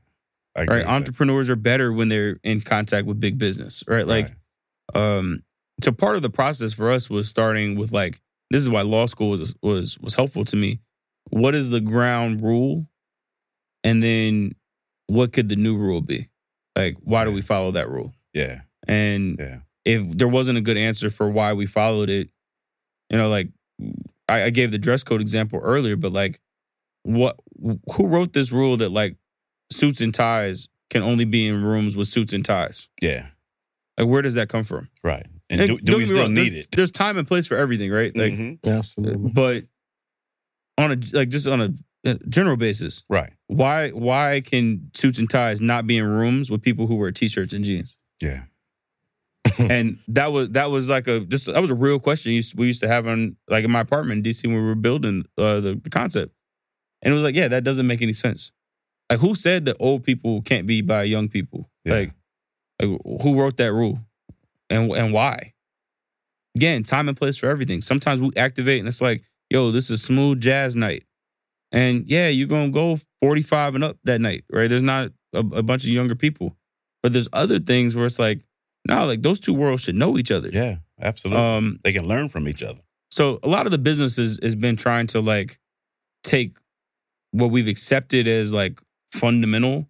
[0.57, 0.89] Right with that.
[0.89, 4.29] entrepreneurs are better when they're in contact with big business right like
[4.95, 5.43] um
[5.83, 8.21] so part of the process for us was starting with like
[8.51, 10.81] this is why law school was was was helpful to me
[11.31, 12.87] what is the ground rule
[13.85, 14.53] and then
[15.09, 16.29] what could the new rule be
[16.77, 18.61] like why do we follow that rule yeah.
[18.89, 19.59] and Yeah.
[19.87, 22.29] If there wasn't a good answer for why we followed it,
[23.09, 23.49] you know, like
[24.29, 26.41] I, I gave the dress code example earlier, but like,
[27.05, 27.37] what?
[27.95, 29.17] Who wrote this rule that like
[29.73, 32.89] suits and ties can only be in rooms with suits and ties?
[33.01, 33.29] Yeah.
[33.97, 34.89] Like, where does that come from?
[35.05, 35.25] Right.
[35.49, 36.73] And And do, do we still wrong, need there's, it?
[36.75, 38.15] There's time and place for everything, right?
[38.17, 38.59] Like, Mhm.
[38.67, 39.31] Absolutely.
[39.33, 39.65] but
[40.77, 41.73] on a like just on a,
[42.05, 43.33] a general basis, Right.
[43.47, 47.53] why why can suits and ties not be in rooms with people who wear t-shirts
[47.55, 47.97] and jeans?
[48.21, 48.43] Yeah.
[49.71, 52.81] and that was that was like a just that was a real question we used,
[52.81, 55.81] to have on like in my apartment in DC when we were building uh, the
[55.83, 56.35] the concept,
[57.03, 58.53] and it was like, yeah, that doesn't make any sense.
[59.11, 61.71] Like, who said that old people can't be by young people?
[61.85, 61.95] Yeah.
[61.95, 62.13] Like,
[62.83, 64.01] like, who wrote that rule,
[64.69, 65.55] and and why?
[66.57, 67.81] Again, time and place for everything.
[67.81, 71.05] Sometimes we activate, and it's like, yo, this is smooth jazz night,
[71.73, 74.69] and yeah, you're gonna go 45 and up that night, right?
[74.69, 76.57] There's not a, a bunch of younger people,
[77.03, 78.46] but there's other things where it's like,
[78.89, 80.49] no, like those two worlds should know each other.
[80.53, 80.77] Yeah.
[81.01, 81.43] Absolutely.
[81.43, 82.81] Um, they can learn from each other.
[83.11, 85.59] so a lot of the businesses has been trying to like
[86.23, 86.57] take
[87.33, 88.81] what we've accepted as like
[89.13, 89.89] fundamental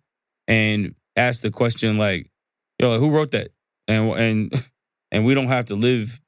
[0.48, 2.30] and ask the question like,
[2.78, 3.50] yo, like, who wrote that?
[3.88, 4.52] And and
[5.12, 6.20] and we don't have to live.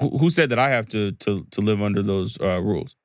[0.00, 2.96] Who, who said that I have to to to live under those uh, rules?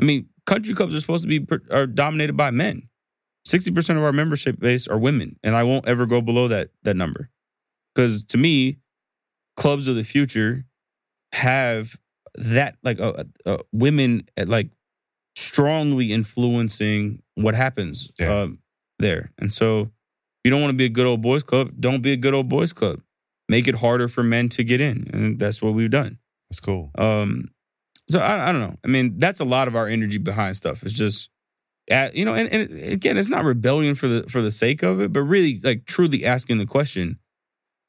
[0.00, 2.88] I mean, country clubs are supposed to be are dominated by men.
[3.44, 6.68] Sixty percent of our membership base are women, and I won't ever go below that
[6.84, 7.30] that number.
[7.94, 8.78] Because to me,
[9.56, 10.64] clubs of the future
[11.32, 11.96] have
[12.36, 14.70] that like uh, uh, women uh, like
[15.36, 18.42] strongly influencing what happens Yeah.
[18.42, 18.58] um,
[18.98, 19.32] there.
[19.38, 19.90] And so,
[20.44, 21.72] you don't want to be a good old boys club.
[21.78, 23.00] Don't be a good old boys club.
[23.48, 26.18] Make it harder for men to get in, and that's what we've done.
[26.50, 26.90] That's cool.
[26.96, 27.50] Um,
[28.10, 28.76] so I, I don't know.
[28.84, 30.82] I mean, that's a lot of our energy behind stuff.
[30.82, 31.30] It's just,
[31.90, 35.00] uh, you know, and, and again, it's not rebellion for the for the sake of
[35.00, 37.18] it, but really like truly asking the question,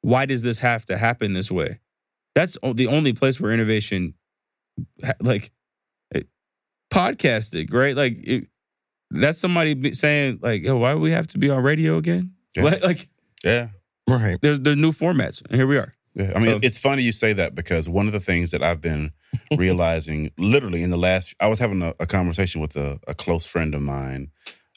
[0.06, 1.80] why does this have to happen this way?
[2.36, 4.14] That's the only place where innovation,
[5.20, 5.52] like,
[6.12, 6.28] it,
[6.94, 7.96] podcasting, right?
[7.96, 8.48] Like, it,
[9.10, 12.64] that's somebody saying like, "Yo, why do we have to be on radio again?" Yeah.
[12.64, 13.10] Like, like,
[13.44, 13.70] Yeah.
[14.08, 14.38] Right.
[14.44, 15.96] there's there's new formats, and here we are.
[16.14, 18.62] Yeah, I mean, So- it's funny you say that because one of the things that
[18.62, 19.12] I've been
[19.58, 23.46] realizing, literally in the last, I was having a, a conversation with a, a close
[23.48, 24.30] friend of mine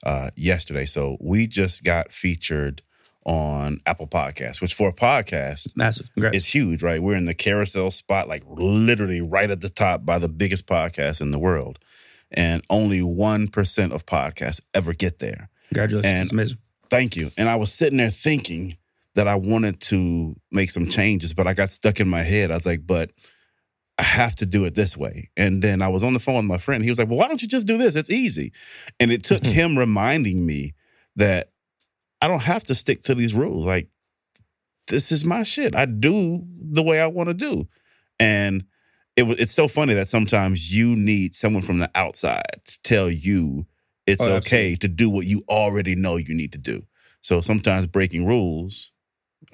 [0.04, 0.86] uh, yesterday.
[0.86, 2.82] So we just got featured
[3.28, 6.34] on Apple Podcasts, which for a podcast Massive, congrats.
[6.36, 7.02] is huge, right?
[7.02, 11.20] We're in the carousel spot, like literally right at the top by the biggest podcast
[11.20, 11.78] in the world,
[12.30, 16.58] and only one percent of podcasts ever get there Congratulations, and- it's amazing.
[16.88, 17.30] thank you.
[17.36, 18.78] And I was sitting there thinking
[19.14, 22.50] that I wanted to make some changes, but I got stuck in my head.
[22.50, 23.10] I was like, but
[23.98, 25.28] I have to do it this way.
[25.36, 26.84] And then I was on the phone with my friend.
[26.84, 27.96] He was like, well, why don't you just do this?
[27.96, 28.52] It's easy.
[29.00, 30.72] And it took him reminding me
[31.16, 31.50] that
[32.20, 33.64] I don't have to stick to these rules.
[33.66, 33.88] Like,
[34.88, 35.74] this is my shit.
[35.74, 37.68] I do the way I want to do.
[38.18, 38.64] And
[39.16, 43.10] it was it's so funny that sometimes you need someone from the outside to tell
[43.10, 43.66] you
[44.06, 46.86] it's Oh, okay to do what you already know you need to do.
[47.20, 48.92] So sometimes breaking rules,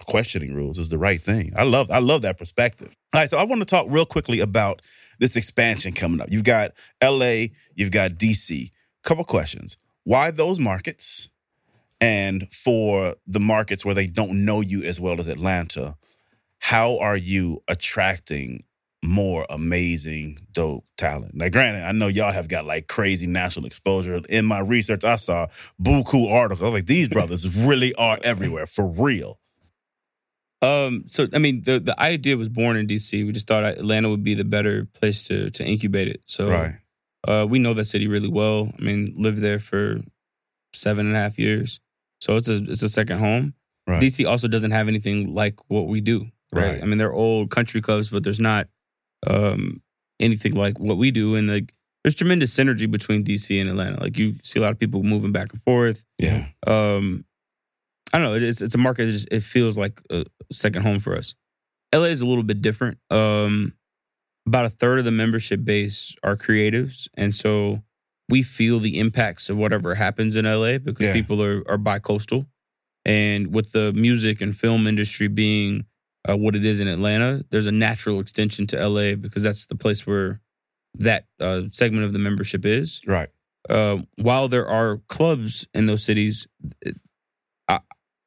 [0.07, 1.53] questioning rules is the right thing.
[1.57, 2.97] I love I love that perspective.
[3.13, 4.83] All right, so I want to talk real quickly about
[5.19, 6.29] this expansion coming up.
[6.31, 8.71] You've got LA, you've got DC.
[9.03, 9.77] couple questions.
[10.05, 11.31] Why those markets?
[12.05, 15.97] And for the markets where they don't know you as well as Atlanta,
[16.61, 18.65] how are you attracting
[19.03, 21.35] more amazing, dope talent?
[21.35, 24.21] Now, granted, I know y'all have got like crazy national exposure.
[24.29, 25.47] In my research, I saw
[25.83, 26.63] buku articles.
[26.63, 29.41] I was like, these brothers really are everywhere for real.
[30.61, 33.27] Um, so I mean, the the idea was born in DC.
[33.27, 36.23] We just thought Atlanta would be the better place to to incubate it.
[36.27, 36.75] So Right.
[37.27, 38.73] uh, we know that city really well.
[38.79, 40.01] I mean, lived there for
[40.73, 41.81] seven and a half years,
[42.25, 43.53] so it's a it's a second home.
[43.87, 44.03] Right.
[44.03, 46.31] DC also doesn't have anything like what we do.
[46.51, 46.73] Right.
[46.73, 46.83] Right.
[46.83, 48.69] I mean, they're old country clubs, but there's not
[49.27, 49.83] um,
[50.19, 51.35] anything like what we do.
[51.35, 54.01] And like, there's tremendous synergy between DC and Atlanta.
[54.01, 56.07] Like, you see a lot of people moving back and forth.
[56.19, 56.47] Yeah.
[56.67, 57.27] Um,
[58.15, 58.47] I don't know.
[58.47, 59.05] It's it's a market.
[59.05, 61.35] That just, it feels like a second home for us.
[61.95, 62.97] LA is a little bit different.
[63.11, 63.75] Um,
[64.47, 67.83] about a third of the membership base are creatives, and so
[68.29, 71.13] we feel the impacts of whatever happens in LA because Yeah.
[71.13, 72.47] people are are bi-coastal,
[73.05, 75.87] and with the music and film industry being
[76.29, 79.77] uh, what it is in Atlanta, there's a natural extension to LA because that's the
[79.77, 80.41] place where
[80.95, 83.29] that uh, segment of the membership is Right.
[83.69, 86.47] uh, while there are clubs in those cities,
[87.69, 87.81] I,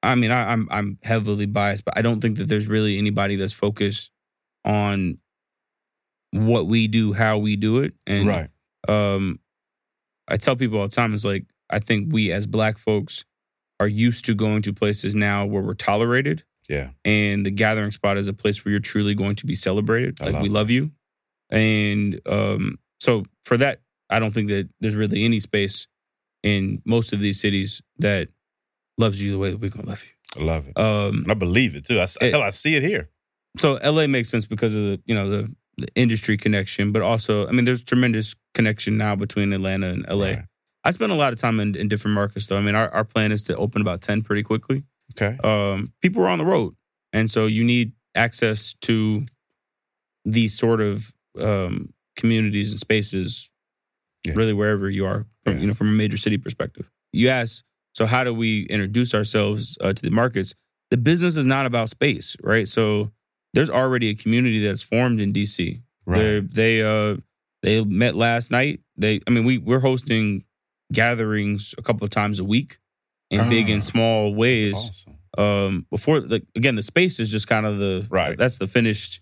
[0.03, 3.35] I mean, I, I'm I'm heavily biased, but I don't think that there's really anybody
[3.35, 4.11] that's focused
[4.63, 5.17] on
[6.31, 8.49] what we do, how we do it, and right.
[8.87, 9.39] um,
[10.27, 13.25] I tell people all the time, it's like I think we as Black folks
[13.79, 16.89] are used to going to places now where we're tolerated, Yeah.
[17.05, 20.17] and the gathering spot is a place where you're truly going to be celebrated.
[20.21, 20.53] I Like love we that.
[20.53, 20.91] love you,
[21.49, 25.87] and um, so for that, I don't think that there's really any space
[26.43, 28.29] in most of these cities that
[28.97, 30.41] loves you the way that we're gonna love you.
[30.41, 30.77] I love it.
[30.77, 31.99] Um, And I believe it too.
[31.99, 33.09] I, It- hell, I see it here.
[33.57, 37.47] so LA makes sense because of the you know the, the industry connection, but also
[37.47, 40.25] I mean there's tremendous connection now between Atlanta and LA.
[40.25, 40.45] Right.
[40.83, 42.57] I spent a lot of time in, in different markets though.
[42.57, 44.83] I mean our, our plan is to open about ten pretty quickly.
[45.17, 45.37] Okay.
[45.43, 46.75] um, people are on the road,
[47.13, 49.23] and so you need access to
[50.25, 53.49] these sort of um, communities and spaces,
[54.25, 54.33] Yeah.
[54.35, 55.59] really wherever you are, from, Yeah.
[55.61, 56.89] you know, from a major city perspective.
[57.13, 57.63] You ask,
[57.93, 60.53] so how do we introduce ourselves uh, to the markets?
[60.89, 62.67] The business is not about space, right?
[62.67, 63.11] So
[63.53, 65.81] there's already a community that's formed in DC.
[66.05, 66.51] They're- Right.
[66.53, 67.17] They uh
[67.63, 68.81] they met last night.
[68.97, 70.43] They I mean we we're hosting
[70.93, 72.77] gatherings a couple of times a week
[73.29, 75.17] in big Ah, and small ways awesome.
[75.37, 78.37] um before like again the space is just kind of the Right.
[78.37, 79.19] that's the finished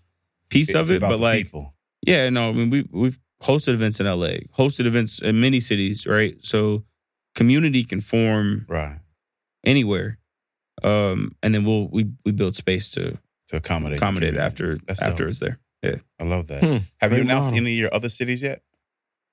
[0.48, 1.74] piece of it but like people.
[2.06, 6.06] yeah no i mean we we've hosted events in la hosted events in many cities
[6.06, 6.84] right so
[7.34, 9.00] community can form Right.
[9.64, 10.18] anywhere
[10.84, 13.18] um and then we'll we we build space to
[13.48, 13.98] To accommodate.
[13.98, 15.28] accommodate after That's after dope.
[15.30, 16.62] it's there Yeah, I love that.
[16.64, 16.76] Hmm.
[17.00, 17.58] Have you announced model.
[17.64, 18.62] any of your other cities yet?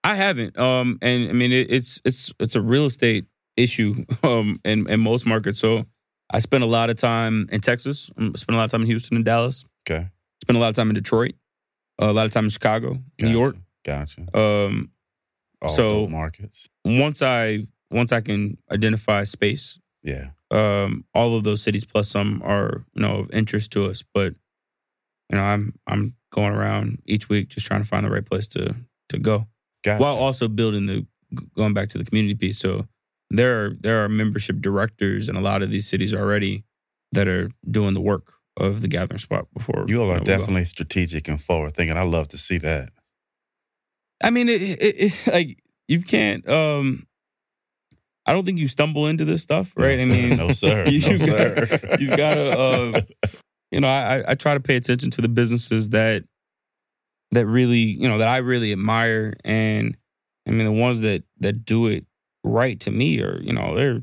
[0.03, 0.57] I haven't.
[0.57, 3.25] Um, and I mean, it, it's it's it's a real estate
[3.57, 5.59] issue um in, in most markets.
[5.59, 5.85] So
[6.31, 8.09] I spent a lot of time in Texas.
[8.17, 9.65] I spent a lot of time in Houston and Dallas.
[9.89, 10.09] Okay.
[10.43, 11.33] Spent a lot of time in Detroit.
[11.99, 13.25] a lot of time in Chicago, Gotcha.
[13.25, 13.55] New York.
[13.85, 14.21] Gotcha.
[14.37, 14.91] Um,
[15.61, 16.67] All So- markets.
[16.85, 20.29] once I once I can identify space, Yeah.
[20.51, 24.03] um, all of those cities plus some are you know of interest to us.
[24.13, 24.35] But
[25.29, 28.47] you know, I'm I'm going around each week just trying to find the right place
[28.47, 28.75] to
[29.09, 29.47] to go.
[29.83, 30.01] Gotcha.
[30.01, 31.05] while also building the
[31.55, 32.57] going back to the community piece.
[32.59, 32.87] So
[33.29, 36.63] there are there are membership directors in a lot of these cities already
[37.11, 40.25] that are doing the work of the gathering spot before you all are know, we
[40.25, 40.37] go.
[40.37, 41.97] definitely strategic and forward thinking.
[41.97, 42.91] I love to see that.
[44.23, 46.47] I mean, it, it, it, like you can't.
[46.47, 47.07] um
[48.25, 49.97] I don't think you stumble into this stuff, right?
[49.99, 50.85] No, I mean, no sir.
[50.87, 51.79] you no got- sir.
[51.99, 53.01] you gotta, uh,
[53.71, 56.23] you know, I, I try to pay attention to the businesses that
[57.31, 59.97] that really, you know, that I really admire, and
[60.47, 62.05] I mean, the ones that that do it
[62.43, 64.01] right to me are, you know, they're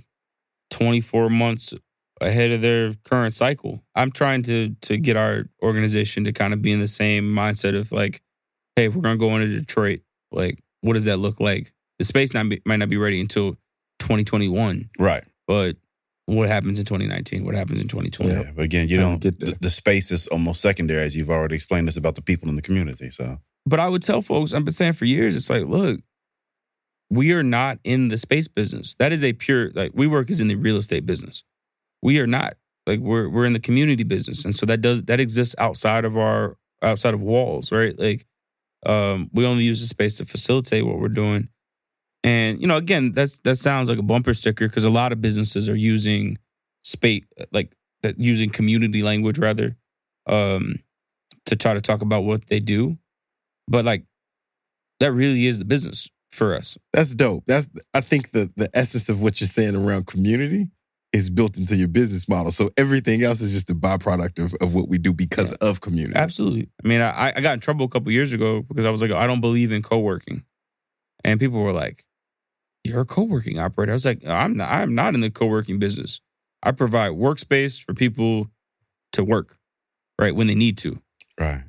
[0.71, 1.75] 24 months
[2.21, 3.83] ahead of their current cycle.
[3.95, 7.79] I'm trying to to get our organization to kind of be in the same mindset
[7.79, 8.21] of like,
[8.77, 10.01] hey, if we're gonna go into Detroit,
[10.33, 11.73] like, what does that look like?
[11.99, 13.57] The space not be, might not be ready until
[14.01, 15.25] 2021, right.
[15.47, 15.77] but
[16.27, 17.45] what happens in 2019?
[17.45, 18.33] What happens in 2020?
[18.33, 18.53] Yeah.
[18.55, 19.39] But again, you Trying to don't.
[19.39, 19.47] get.
[19.47, 21.89] The, the space is almost secondary, as you've already explained.
[21.89, 23.11] This about the people in the community.
[23.11, 26.01] So But I would tell folks, I've been saying for years, it's like, look,
[27.11, 28.95] we are not in the space business.
[28.97, 31.43] That is a pure like WeWork is in the real estate business.
[32.03, 32.55] We are not.
[32.87, 34.45] Like we're we're in the community business.
[34.45, 37.99] And so that does that exists outside of our outside of walls, right?
[37.99, 38.27] Like
[38.87, 41.49] um we only use the space to facilitate what we're doing.
[42.23, 45.21] And you know, again, that's that sounds like a bumper sticker because a lot of
[45.21, 46.39] businesses are using
[46.83, 49.77] space like that using community language rather
[50.27, 50.77] um
[51.47, 52.99] to try to talk about what they do.
[53.69, 54.05] But like
[55.01, 56.09] that really is the business.
[56.31, 56.79] for us.
[56.93, 57.45] That's dope.
[57.47, 60.71] That's I think the the essence of what you're saying around community
[61.13, 62.53] is built into your business model.
[62.53, 66.17] So everything else is just a byproduct of, of what we do because of community.
[66.17, 66.69] Absolutely.
[66.85, 69.11] I mean, I, I got in trouble a couple years ago because I was like,
[69.11, 70.45] I don't believe in co-working,
[71.25, 72.05] and people were like,
[72.85, 74.71] "You're a co-working operator." I was like, "I'm not.
[74.71, 76.21] I'm not in the co-working business.
[76.63, 78.51] I provide workspace for people
[79.13, 79.59] to work,
[80.19, 81.01] right when they need to.
[81.39, 81.65] Right.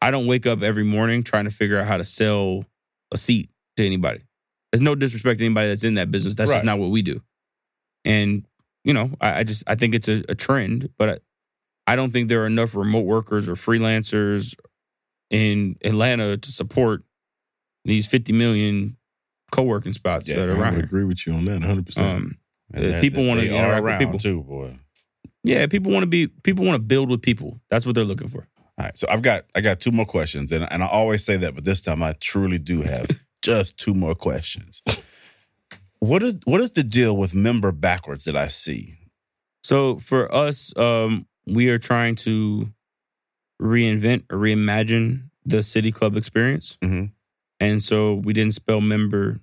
[0.00, 2.64] I don't wake up every morning trying to figure out how to sell
[3.12, 4.22] a seat to anybody.
[4.72, 6.34] There's no disrespect to anybody that's in that business.
[6.34, 6.56] That's Right.
[6.56, 7.20] just not what we do.
[8.04, 8.46] And
[8.84, 11.08] you know, I, I just I think it's a, a trend, but
[11.86, 14.54] I, I don't think there are enough remote workers or freelancers
[15.30, 17.04] in Atlanta to support
[17.84, 18.96] these 50 million
[19.52, 20.84] co-working spots Yeah, that are I around would here.
[20.86, 21.98] agree with you on that 100%.
[22.04, 22.38] Um,
[22.74, 24.18] Uh, that- people wanna interact with people.
[24.18, 24.76] too, boy.
[25.44, 27.60] yeah, people want to be people want to build with people.
[27.70, 28.48] That's what they're looking for.
[28.78, 31.36] All right, so I've got I got two more questions, and and I always say
[31.36, 33.06] that, but this time I truly do have
[33.42, 34.82] just two more questions.
[35.98, 38.96] What is what is the deal with member backwards that I see?
[39.62, 42.72] So for us, um, we are trying to
[43.60, 46.78] reinvent or reimagine the city club experience.
[46.82, 47.10] Mhm.
[47.62, 49.40] And so we didn't spell member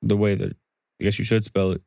[0.00, 0.56] the way that
[1.00, 1.82] I guess you should spell it.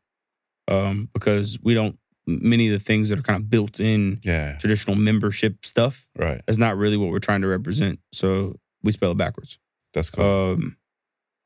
[0.67, 1.97] Um, because we don't
[2.27, 6.39] many of the things that are kind of built in Yeah, traditional membership stuff right.
[6.47, 7.99] is not really what we're trying to represent.
[8.13, 9.57] So we spell it backwards.
[9.93, 10.53] That's cool.
[10.53, 10.77] Um,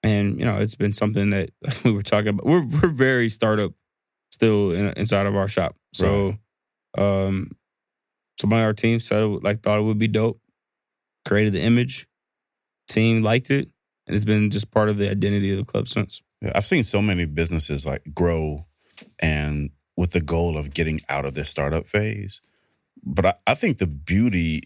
[0.03, 1.51] and you know, it's been something that
[1.85, 2.45] we were talking about.
[2.45, 3.71] We're we're very startup
[4.31, 5.75] still in, inside of our shop.
[5.93, 6.37] So,
[6.97, 7.51] um,
[8.39, 10.39] somebody on our team said it, like thought it would be dope.
[11.25, 12.05] Created the image,
[12.87, 13.69] team liked it,
[14.07, 16.21] and it's been just part of the identity of the club since.
[16.41, 18.65] Yeah, I've seen so many businesses like grow
[19.19, 22.41] and with the goal of getting out of their startup phase.
[23.03, 24.63] But I, I think the beauty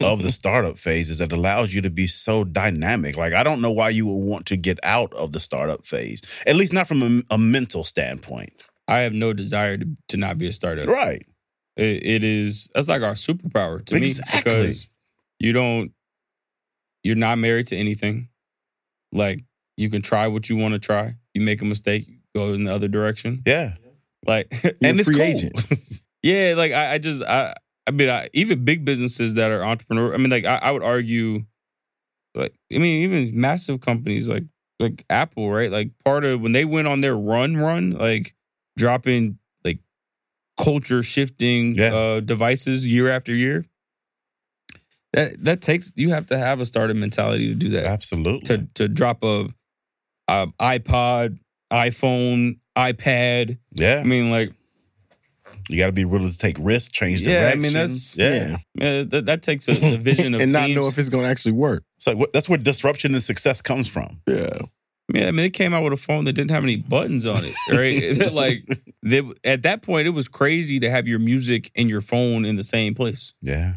[0.00, 3.16] of the startup phase is it allows you to be so dynamic.
[3.16, 6.22] Like I don't know why you would want to get out of the startup phase,
[6.46, 8.64] at least not from a, a mental standpoint.
[8.86, 10.86] I have no desire to, to not be a startup.
[10.86, 11.26] Right.
[11.76, 14.36] It, it is that's like our superpower to Exactly.
[14.36, 14.88] me because
[15.38, 15.92] you don't
[17.08, 18.28] you're not married to anything.
[19.12, 19.44] Like
[19.78, 21.14] you can try what you want to try.
[21.32, 22.04] You make a mistake,
[22.34, 23.42] go in the other direction.
[23.46, 23.74] Yeah.
[24.26, 25.24] Like You're and it's free cool.
[25.24, 25.54] agent.
[26.22, 27.54] yeah, like I, I just I
[27.86, 30.12] I mean I, even big businesses that are entrepreneur.
[30.12, 31.44] I mean like I, I would argue
[32.34, 34.44] like I mean even massive companies like
[34.78, 35.72] like Apple, right?
[35.72, 38.34] Like part of when they went on their run run, like
[38.76, 39.78] dropping like
[40.62, 41.94] culture shifting Yeah.
[41.94, 43.64] uh devices year after year.
[45.14, 47.84] That that takes you have to have a startup mentality to do that.
[47.86, 48.40] Absolutely.
[48.56, 49.48] To to drop a,
[50.28, 51.38] a iPod,
[51.72, 53.58] iPhone, iPad.
[53.72, 53.96] yeah.
[54.00, 54.52] I mean like
[55.70, 58.56] you got to be willing to take risks, change Yeah, I mean, that's- yeah.
[58.74, 60.76] Yeah, that, that takes a, a vision of and not teams.
[60.76, 61.84] know if it's going to actually work.
[62.06, 64.22] What, that's where disruption and success comes from.
[64.26, 64.60] Yeah.
[65.12, 67.44] yeah, I mean, they came out with a phone that didn't have any buttons on
[67.44, 68.32] it, right?
[68.32, 68.66] like,
[69.02, 72.56] they, at that point, it was crazy to have your music and your phone in
[72.56, 73.74] the same place, Yeah.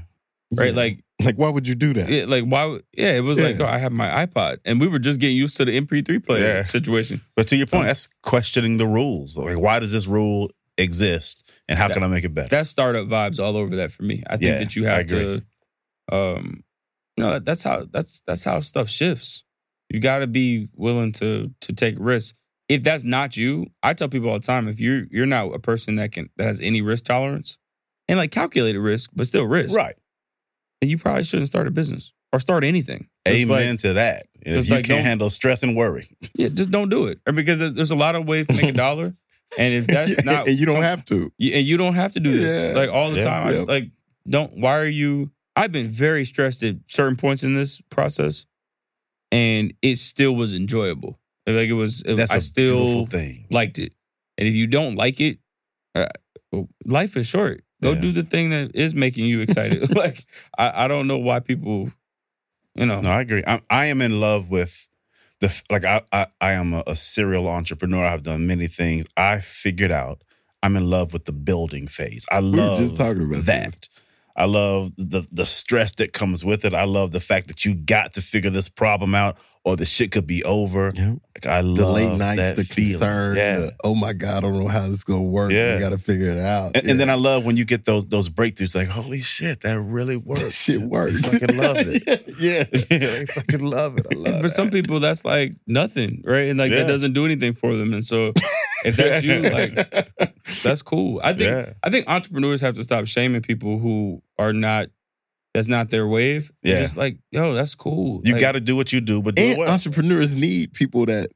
[0.55, 0.69] right?
[0.69, 0.75] Yeah.
[0.77, 2.09] Like, Like, why would you do that?
[2.09, 2.65] it, like why?
[2.65, 5.37] would- Yeah, it was like, oh, I have my iPod, and we were just getting
[5.37, 6.65] used to the MP3 player Yeah.
[6.65, 7.21] situation.
[7.35, 9.37] But to your point, Um, that's questioning the rules.
[9.37, 12.49] Like, why does this rule exist, and how can I make it better?
[12.49, 14.23] That's startup vibes all over that for me.
[14.27, 15.41] I think Yeah, that you have to,
[16.11, 16.63] um,
[17.17, 19.43] you know, that's how that's that's how stuff shifts.
[19.89, 22.37] You got to be willing to to take risks.
[22.69, 25.59] If that's not you, I tell people all the time, if you're you're not a
[25.59, 27.57] person that can that has any risk tolerance
[28.07, 29.95] and like calculated risk, but still risk, right.
[30.81, 33.07] Then you probably shouldn't start a business or start anything.
[33.25, 34.25] Just Amen like- to that.
[34.43, 37.19] And if you like can't handle stress and worry, yeah, just don't do it.
[37.27, 39.13] Or because there's- a lot of ways to make a dollar,
[39.57, 41.31] and if that's Yeah, not and you don't some- have to.
[41.37, 42.79] You, and you don't have to do this Yeah.
[42.79, 43.23] like all the Yeah.
[43.23, 43.47] time.
[43.47, 43.91] I- like,
[44.27, 44.57] don't.
[44.57, 45.31] Why are you?
[45.55, 48.45] I've been very stressed at certain points in this process,
[49.31, 51.19] and it still was enjoyable.
[51.45, 52.01] Like it was.
[52.03, 53.45] it- that's I a still beautiful thing.
[53.51, 53.93] liked it.
[54.39, 55.37] And if you don't like it,
[55.93, 56.07] uh,
[56.85, 57.63] life is short.
[57.81, 58.01] Go Yeah.
[58.01, 59.95] do the thing that is making you excited.
[59.95, 60.23] like
[60.57, 61.91] I, I don't know why people,
[62.75, 63.01] you know.
[63.01, 63.43] No, I agree.
[63.45, 64.87] I, I am in love with
[65.39, 65.85] the like.
[65.85, 68.05] I I, I am a, a serial entrepreneur.
[68.05, 69.05] I've done many things.
[69.17, 70.23] I figured out
[70.63, 72.25] I'm in love with the building phase.
[72.31, 73.65] I were love just talking about that.
[73.65, 73.89] this.
[74.35, 76.73] I love the the stress that comes with it.
[76.73, 80.11] I love the fact that you got to figure this problem out, or the shit
[80.11, 80.91] could be over.
[80.95, 81.13] Yeah.
[81.35, 82.91] Like I The love late nights, that the feeling.
[82.93, 83.55] concern, Yeah.
[83.59, 85.51] the, oh my God, I don't know how this is going to work.
[85.51, 85.75] Yeah.
[85.75, 86.75] We got to figure it out.
[86.75, 88.73] And, and then I love when you get those those breakthroughs.
[88.75, 90.55] Like, holy shit, that really works.
[90.55, 91.23] Shit works.
[91.23, 92.03] I fucking love it.
[92.39, 92.63] yeah.
[93.21, 94.07] I fucking love it.
[94.11, 94.49] I love for it.
[94.49, 96.79] some people that's like nothing right and like Yeah.
[96.79, 98.33] that doesn't do anything for them and so
[98.83, 99.75] if that's you like
[100.63, 101.73] that's cool i think Yeah.
[101.83, 104.87] i think entrepreneurs have to stop shaming people who are not
[105.53, 106.51] that's not their wave.
[106.63, 106.75] Yeah.
[106.75, 106.81] Yeah.
[106.81, 108.21] Just like, yo, that's cool.
[108.23, 109.69] You Like, got to do what you do, but do And it well.
[109.71, 111.27] entrepreneurs need people that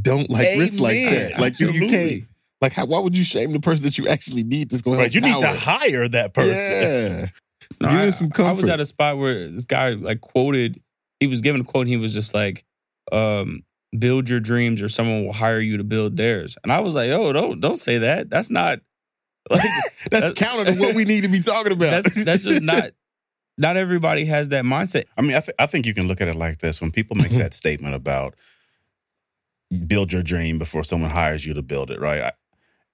[0.00, 1.30] don't like risk like Amen.
[1.32, 1.40] that.
[1.40, 2.24] Like you, you can't.
[2.60, 5.10] Like, how, why would you shame the person that you actually need that's going Right,
[5.10, 6.52] to you need to hire that person.
[6.54, 7.26] Yeah.
[7.80, 10.80] No, Give I, him some I was at a spot where this guy like quoted,
[11.18, 12.62] he was given a quote and he was just like,
[13.10, 13.64] um,
[13.98, 16.56] build your dreams or someone will hire you to build theirs.
[16.62, 18.28] And I was like, oh, don't don't say that.
[18.28, 18.80] That's not
[19.50, 19.62] like
[20.10, 22.02] That's That- counter to what we need to be talking about.
[22.02, 22.90] that's that's just not
[23.56, 25.04] not everybody has that mindset.
[25.16, 27.16] I mean, I, th- I think you can look at it like this: when people
[27.16, 27.38] make mm-hmm.
[27.38, 28.34] that statement about
[29.86, 32.22] build your dream before someone hires you to build it, right?
[32.22, 32.32] I,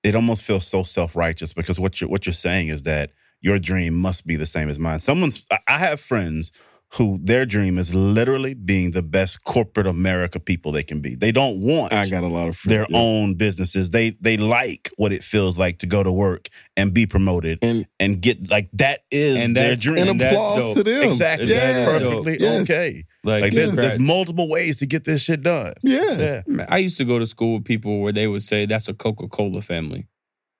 [0.03, 3.59] it almost feels so self righteous because what you're what you're saying is that your
[3.59, 4.99] dream must be the same as mine.
[4.99, 6.53] Someone's I- I have friends
[6.95, 11.15] who their dream is literally being the best corporate America people they can be.
[11.15, 12.75] They don't want I got a lot of friends.
[12.75, 12.99] their yeah.
[12.99, 13.91] own businesses.
[13.91, 17.87] They they like what it feels like to go to work and be promoted And
[18.01, 19.99] and get like that is And their dream.
[19.99, 21.11] and And applause to them.
[21.13, 21.47] Exactly.
[21.47, 22.63] That That's perfectly Yes.
[22.71, 23.05] okay.
[23.23, 25.75] Like, Like there's, there's multiple ways to get this shit done.
[25.83, 26.43] Yeah.
[26.49, 26.67] Yeah.
[26.69, 29.29] I used to go to school with people where they would say that's a Coca
[29.29, 30.09] Cola family.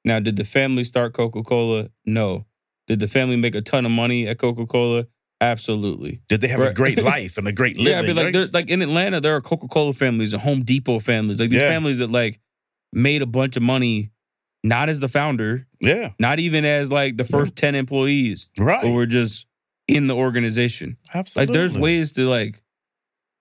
[0.05, 1.89] Now, did the family start Coca Cola?
[2.07, 2.47] No.
[2.87, 5.07] Did the family make a ton of money at Coca Cola?
[5.41, 6.21] Absolutely.
[6.29, 7.93] Did they have a great life and a great living?
[7.93, 8.53] Yeah, I mean, like, right?
[8.53, 11.69] like in Atlanta, there are Coca Cola families and Home Depot families, like these Yeah.
[11.71, 12.41] families that like
[12.93, 14.11] made a bunch of money,
[14.63, 16.11] not as the founder, yeah.
[16.19, 18.83] not even as like the first ten employees, Right.
[18.83, 19.47] but were just
[19.89, 20.99] in the organization.
[21.15, 21.53] Absolutely.
[21.53, 22.63] Like, there's ways to like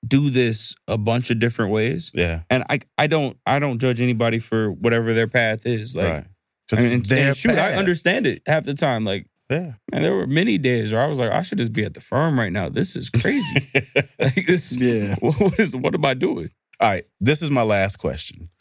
[0.07, 2.43] do this a bunch of different ways, Yeah.
[2.49, 5.95] and I I don't I don't judge anybody for whatever their path is.
[5.97, 6.25] Like, right.
[6.69, 9.03] Because and, it's their and shoot, I understand it half the time.
[9.03, 9.73] Like, Yeah.
[9.91, 12.01] man, there were many days where I was like, I should just be at the
[12.01, 12.69] firm right now.
[12.69, 13.67] This is crazy.
[14.19, 15.15] like this, Yeah.
[15.21, 16.49] What is what am I doing?
[16.79, 17.03] All right.
[17.19, 18.49] This is my last question.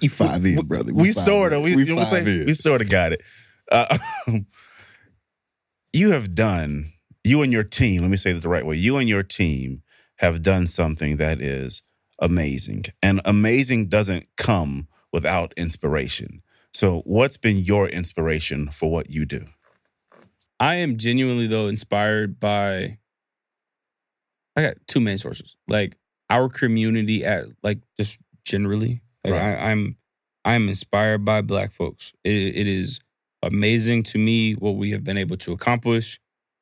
[0.00, 0.92] You five in, brother.
[0.94, 2.26] we five sort of we, we you know five saying?
[2.26, 2.46] in.
[2.46, 3.22] we sort of got it.
[3.70, 3.98] Uh,
[5.92, 6.92] you have done
[7.24, 8.02] you and your team.
[8.02, 8.76] Let me say this the right way.
[8.76, 9.82] You and your team
[10.18, 11.82] have done something that is
[12.20, 16.42] amazing, and amazing doesn't come without inspiration.
[16.76, 19.46] So, what's been your inspiration for what you do?
[20.60, 22.98] I am genuinely though inspired by.
[24.54, 25.96] I got two main sources, like
[26.28, 29.00] our community at like just generally.
[29.24, 29.54] Like Right.
[29.54, 29.96] I, I'm
[30.44, 32.12] I'm inspired by Black folks.
[32.24, 33.00] It, it is
[33.42, 36.20] amazing to me what we have been able to accomplish.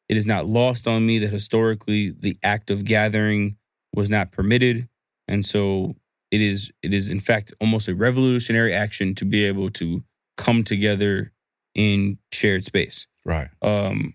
[0.08, 3.56] It is not lost on me that historically the act of gathering
[3.92, 4.88] was not permitted,
[5.26, 5.96] and so
[6.34, 6.70] it is.
[6.82, 10.02] It is in fact almost a revolutionary action to be able to
[10.36, 11.32] come together
[11.74, 13.48] in shared space Right.
[13.62, 14.14] um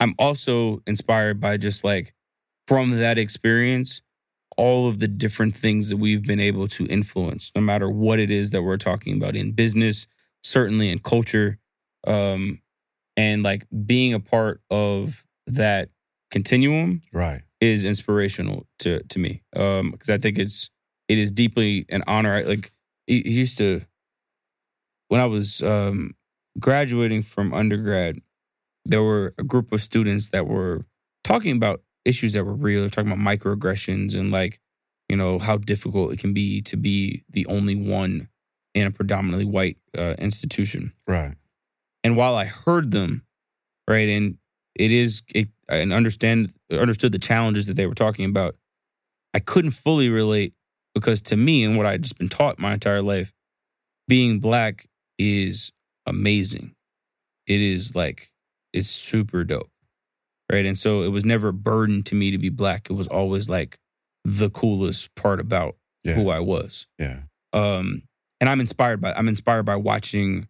[0.00, 2.14] i'm also inspired by just like
[2.68, 4.02] from that experience
[4.56, 8.30] all of the different things that we've been able to influence no matter what it
[8.30, 10.06] is that we're talking about in business
[10.42, 11.58] certainly in culture
[12.06, 12.60] um
[13.16, 15.88] and like being a part of that
[16.30, 17.42] continuum Right.
[17.60, 20.70] is inspirational to to me um because i think it's
[21.08, 22.34] it is deeply an honor.
[22.34, 22.70] I, like
[23.06, 23.82] he used to
[25.08, 26.14] when i was um
[26.58, 28.20] graduating from undergrad
[28.84, 30.84] there were a group of students that were
[31.24, 32.80] talking about issues that were real.
[32.80, 34.60] They're talking about microaggressions and like
[35.08, 38.28] you know how difficult it can be to be the only one
[38.74, 40.92] in a predominantly white uh, institution.
[41.06, 41.34] Right.
[42.04, 43.24] and while I heard them,
[43.88, 44.38] right, and
[44.74, 48.56] it is it, and understand understood the challenges that they were talking about,
[49.34, 50.54] I couldn't fully relate
[50.96, 53.32] because to me and what I'd just been taught my entire life,
[54.08, 54.86] being black
[55.18, 55.70] is
[56.06, 56.74] amazing.
[57.46, 58.32] It is like
[58.72, 59.70] it's super dope,
[60.50, 60.64] right?
[60.64, 62.88] And so it was never a burden to me to be black.
[62.90, 63.78] It was always like
[64.24, 66.14] the coolest part about Yeah.
[66.14, 67.22] who I was Yeah.
[67.52, 68.02] um
[68.40, 70.48] and i'm inspired by i'm inspired by watching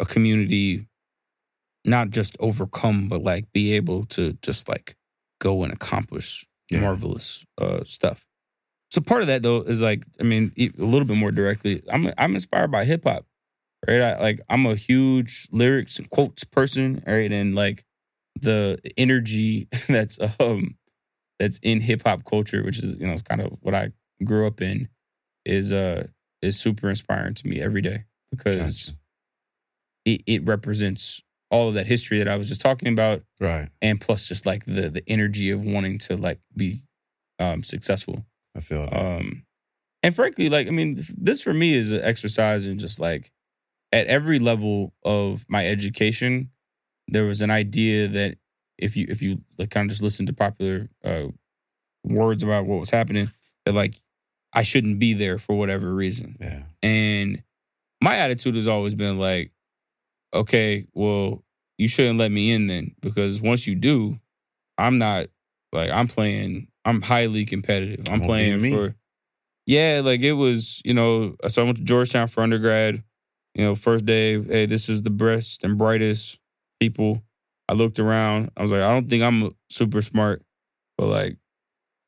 [0.00, 0.86] a community
[1.84, 4.94] not just overcome but like be able to just like
[5.40, 6.80] go and accomplish Yeah.
[6.80, 8.24] marvelous uh stuff
[8.90, 12.10] so part of that though is like i mean a little bit more directly i'm
[12.18, 13.26] i'm inspired by hip hop
[13.86, 17.84] right I, like i'm a huge lyrics and quotes person right and like
[18.40, 20.76] the energy that's um
[21.38, 23.92] that's in hip hop culture which is you know it's kind of what i
[24.24, 24.88] grew up in
[25.44, 26.06] is uh
[26.42, 28.98] is super inspiring to me every day because Gotcha.
[30.04, 31.20] it, it represents
[31.50, 33.70] all of that history that I was just talking about, Right.
[33.80, 36.82] and plus just like the the energy of wanting to like be
[37.38, 38.26] um, successful.
[38.56, 38.96] I feel that.
[38.96, 39.44] Um,
[40.02, 43.30] and frankly, like I mean, this for me is an exercise in just like
[43.92, 46.50] at every level of my education,
[47.08, 48.36] there was an idea that
[48.76, 51.28] if you if you like kind of just listen to popular uh,
[52.04, 53.28] words about what was happening,
[53.64, 53.96] that like
[54.52, 56.36] I shouldn't be there for whatever reason.
[56.40, 56.62] yeah.
[56.82, 57.42] And
[58.00, 59.52] my attitude has always been like,
[60.32, 61.42] okay, well,
[61.76, 64.20] you shouldn't let me in then because once you do,
[64.76, 65.26] I'm not
[65.72, 66.68] like I'm playing.
[66.88, 68.06] I'm highly competitive.
[68.08, 68.94] I'm Won't playing for.
[69.66, 70.80] Yeah, like it was.
[70.84, 73.02] You know, so I went to Georgetown for undergrad.
[73.54, 74.42] You know, first day.
[74.42, 76.38] Hey, this is the best and brightest
[76.80, 77.22] people.
[77.68, 78.50] I looked around.
[78.56, 80.42] I was like, I don't think I'm super smart,
[80.96, 81.36] but like,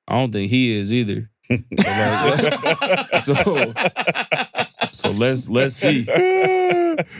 [0.08, 1.30] I don't think he is either.
[3.20, 3.34] So,
[4.92, 6.04] so let's let's see.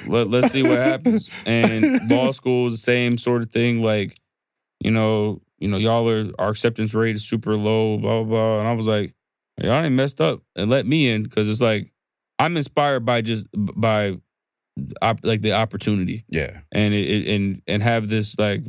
[0.07, 1.29] Let, let's see what happens.
[1.45, 3.83] And law school is the same sort of thing.
[3.83, 4.17] Like,
[4.81, 8.59] you know, you know, y'all are our acceptance rate is super low, blah blah blah.
[8.61, 9.15] And I was like,
[9.59, 11.93] y'all ain't messed up and let me in because it's like
[12.39, 14.19] I'm inspired by just by
[15.03, 16.61] op, like the opportunity yeah.
[16.73, 18.63] and it, it and and have this like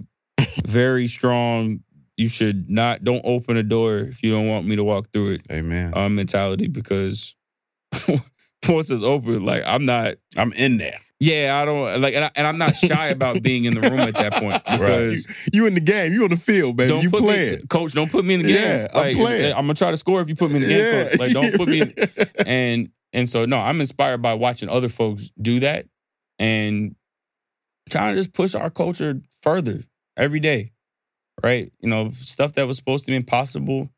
[0.66, 1.82] very strong.
[2.18, 5.36] You should not don't open a door if you don't want me to walk through
[5.36, 5.94] it Amen.
[5.96, 7.34] um, mentality because
[8.70, 10.16] once it's open, like I'm not.
[10.38, 11.00] I'm in there.
[11.24, 14.00] Yeah, I don't like, and, I, and I'm not shy about being in the room
[14.00, 16.14] at that point because you in the game.
[16.14, 16.98] You on the field, baby.
[17.00, 17.60] You playing.
[17.60, 17.94] me, coach.
[17.94, 18.56] Don't put me in the game.
[18.56, 19.52] Yeah, I'm playing.
[19.54, 20.80] I'm gonna try to score if you put me in the game.
[20.84, 21.04] Yeah.
[21.10, 21.20] Coach.
[21.20, 21.82] Like, don't put me.
[21.82, 21.94] In,
[22.48, 25.86] and and so no, I'm inspired by watching other folks do that
[26.40, 26.96] and
[27.92, 29.84] trying to just push our culture further
[30.18, 30.72] every day,
[31.44, 31.72] right?
[31.82, 33.92] You know, stuff that was supposed to be impossible,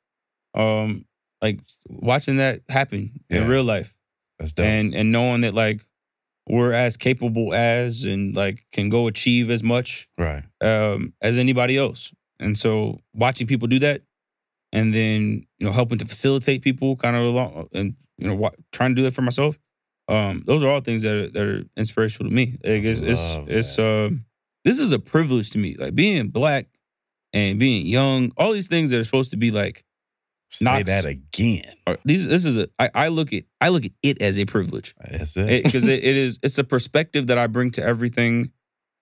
[0.55, 1.05] um,
[1.41, 3.43] like watching that happen Yeah.
[3.43, 3.95] in real life
[4.39, 4.65] That's dope.
[4.65, 5.85] and and knowing that like
[6.47, 10.43] we're as capable as and like can go achieve as much right.
[10.61, 12.13] um, as anybody else.
[12.39, 14.01] And so watching people do that,
[14.71, 18.51] and then you know helping to facilitate people kind of along, and you know wa-
[18.71, 19.57] trying to do that for myself.
[20.09, 22.57] Um, those are all things that are, that are inspirational to me.
[22.63, 24.25] Like it's it's, it's um,
[24.65, 25.75] this is a privilege to me.
[25.77, 26.67] Like being black
[27.31, 29.85] and being young, all these things that are supposed to be like
[30.53, 30.83] Say Knox.
[30.89, 31.63] that again.
[32.05, 32.27] these.
[32.27, 35.07] This is a I, I look at I look at it as a privilege uh,
[35.17, 35.63] That's it.
[35.63, 38.51] because it, it is it's a perspective that I bring to everything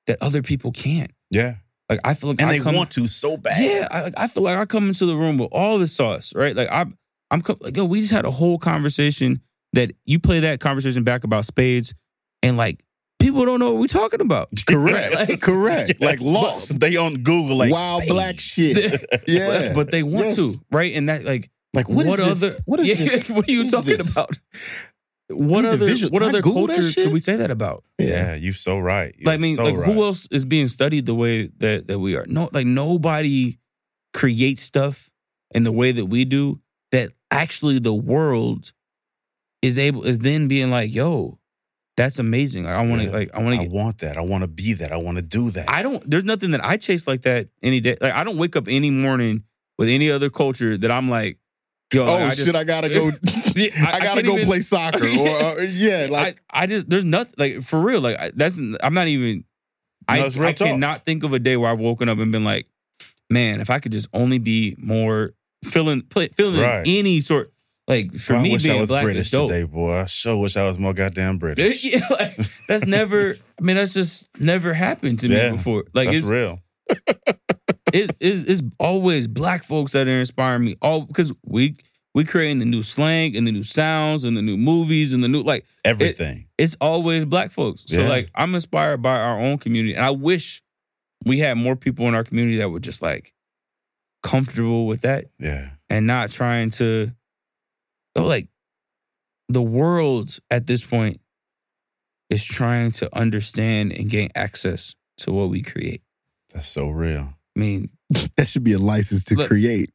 [0.07, 1.11] that other people can't.
[1.29, 1.55] yeah.
[1.89, 3.57] Like I feel like And I they come, want to so bad.
[3.61, 6.33] Yeah, I, like, I feel like I come into the room with all the sauce,
[6.33, 6.55] right?
[6.55, 6.97] Like I'm,
[7.29, 9.41] I'm like, yo, we just had a whole conversation
[9.73, 11.93] that you play that conversation back about spades,
[12.41, 12.81] and like
[13.21, 14.49] people don't know what we're talking about.
[14.67, 15.13] Correct.
[15.29, 16.01] Like- Correct.
[16.01, 16.79] Like lost.
[16.79, 18.13] They on Google like Wild spades.
[18.13, 19.05] black shit.
[19.27, 19.67] Yeah.
[19.69, 20.35] but, but they want Yes.
[20.37, 20.93] to, right?
[20.95, 22.49] And that like Like what, what, is other?
[22.51, 22.61] This?
[22.65, 23.29] What is yeah, this?
[23.29, 24.11] what are you What is talking this?
[24.11, 24.37] about?
[25.29, 25.85] What other?
[25.87, 27.11] visual- What other Google that culture shit?
[27.11, 27.83] we say that about?
[27.97, 29.15] Yeah, you're so right.
[29.17, 29.85] You're Like, I mean, so like right.
[29.93, 32.25] who else is being studied the way that that we are?
[32.27, 33.57] No, like nobody
[34.13, 35.09] creates stuff
[35.55, 36.59] in the way that we do.
[36.91, 38.73] That actually the world
[39.61, 41.39] is able is then being like, yo,
[41.97, 42.63] that's amazing.
[42.63, 43.13] Like, I want to Yeah.
[43.13, 43.71] like I want I to get.
[43.71, 44.17] want that.
[44.17, 44.91] I want to be that.
[44.91, 45.69] I want to do that.
[45.69, 46.07] I don't.
[46.09, 47.95] There's nothing that I chase like that any day.
[47.99, 49.43] Like I don't wake up any morning
[49.77, 51.37] with any other culture that I'm like,
[51.93, 52.03] yo.
[52.03, 52.45] Oh like, I shit!
[52.45, 53.11] just- I gotta go.
[53.55, 55.05] Yeah, I, gotta go even- play soccer.
[55.05, 57.99] Or uh, yeah, like I, I just there's nothing like for real.
[58.01, 59.43] Like I- that's I'm not even.
[60.07, 60.67] I No, I talk.
[60.67, 62.67] cannot think of a day where I've woken up and been like,
[63.29, 65.33] man, if I could just only be more
[65.63, 66.83] feeling play, feeling Right.
[66.87, 67.53] any sort
[67.91, 69.49] like for Boy, me I wish being I was black British is dope.
[69.51, 69.91] today, boy.
[69.93, 71.83] I sure wish I was more goddamn British.
[71.83, 72.37] yeah, like,
[72.67, 73.37] that's never.
[73.59, 75.83] I mean, that's just never happened to Yeah, me before.
[75.93, 76.59] Like That's it's, real.
[77.93, 80.75] it's it's it's always black folks that are inspiring me.
[80.81, 81.75] All because we
[82.13, 85.27] we creating the new slang and the new sounds and the new movies and the
[85.29, 86.47] new like Everything.
[86.57, 87.83] it's always black folks.
[87.87, 88.09] So Yeah.
[88.09, 89.95] like I'm inspired by our own community.
[89.95, 90.61] And I wish
[91.25, 93.33] we had more people in our community that were just like
[94.23, 95.69] comfortable with that yeah.
[95.89, 97.11] and not trying to
[98.15, 98.47] like
[99.49, 101.19] the world at this point
[102.29, 106.01] is trying to understand and gain access to what we create.
[106.53, 107.33] That's so real.
[107.55, 107.89] I mean,
[108.37, 109.91] that should be a license to Look, create.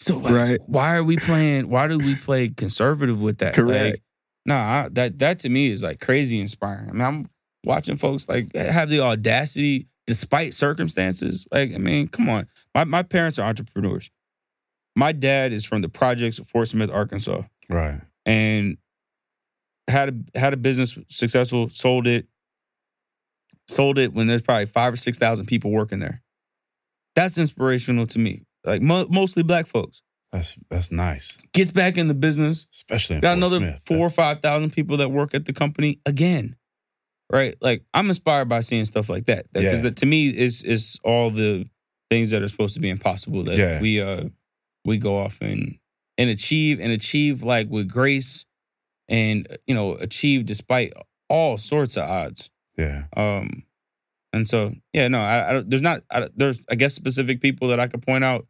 [0.00, 0.58] so like, Right.
[0.66, 3.54] why are we playing why do we play conservative with that?
[3.54, 3.84] Correct.
[3.84, 4.02] Like,
[4.46, 6.88] nah, I, that that to me is like crazy inspiring.
[6.90, 7.30] I mean, I'm
[7.64, 11.46] watching folks like have the audacity despite circumstances.
[11.52, 12.48] Like, I mean, come on.
[12.74, 14.10] My my parents are entrepreneurs.
[14.96, 18.00] My dad is from the projects of Fort Smith, Arkansas, Right.
[18.26, 18.76] and
[19.88, 22.26] had a had a business successful, sold it,
[23.68, 26.22] sold it when there's probably five or six thousand people working there.
[27.14, 28.42] That's inspirational to me.
[28.64, 30.02] Like mo- mostly black folks
[30.32, 31.38] That's that's nice.
[31.52, 33.82] gets back in the business, Especially in got Fort another Smith.
[33.86, 36.56] four or five thousand people that work at the company again.
[37.32, 37.54] Right?
[37.60, 39.46] Like I'm inspired by seeing stuff like that.
[39.52, 39.82] Because Yeah.
[39.82, 41.66] that to me is is all the
[42.10, 43.80] things that are supposed to be impossible that Yeah.
[43.80, 44.24] we uh
[44.84, 45.78] we go off and
[46.18, 48.44] and achieve and achieve like with grace
[49.08, 50.92] and you know achieve despite
[51.28, 52.50] all sorts of odds.
[52.76, 53.04] Yeah.
[53.16, 53.64] Um,
[54.32, 57.80] and so yeah, no, I, I there's not I, there's I guess specific people that
[57.80, 58.46] I could point out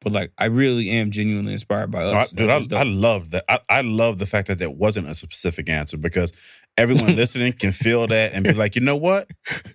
[0.00, 2.32] but like I really am genuinely inspired by No, I, us.
[2.32, 2.60] dude, I.
[2.76, 3.44] I love that.
[3.48, 6.32] I, I love the fact that there wasn't a specific answer because
[6.76, 9.28] everyone listening can feel that and be like, you know what?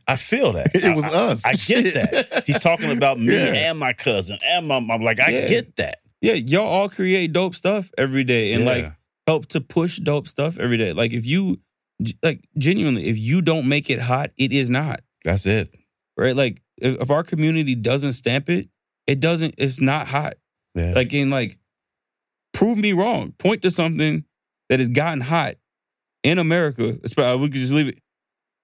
[0.07, 0.71] I feel that.
[0.75, 1.45] It was I, us.
[1.45, 2.43] I, I get that.
[2.47, 3.69] He's talking about me Yeah.
[3.69, 5.01] and my cousin and my mom.
[5.03, 5.47] Like, I Yeah.
[5.47, 5.99] get that.
[6.21, 8.69] yeah, y'all all create dope stuff every day and Yeah.
[8.71, 8.93] like
[9.27, 10.93] help to push dope stuff every day.
[10.93, 11.59] Like if you
[12.21, 15.01] like genuinely, if you don't make it hot, it is not.
[15.25, 15.73] that's it.
[16.17, 16.35] Right?
[16.35, 18.69] Like if, if our community doesn't stamp it,
[19.07, 20.35] it doesn't, it's not hot.
[20.75, 20.93] Yeah.
[20.93, 21.57] Like in like
[22.53, 23.33] prove me wrong.
[23.37, 24.25] Point to something
[24.69, 25.55] that has gotten hot
[26.23, 26.97] in America.
[27.03, 27.99] We could just leave it.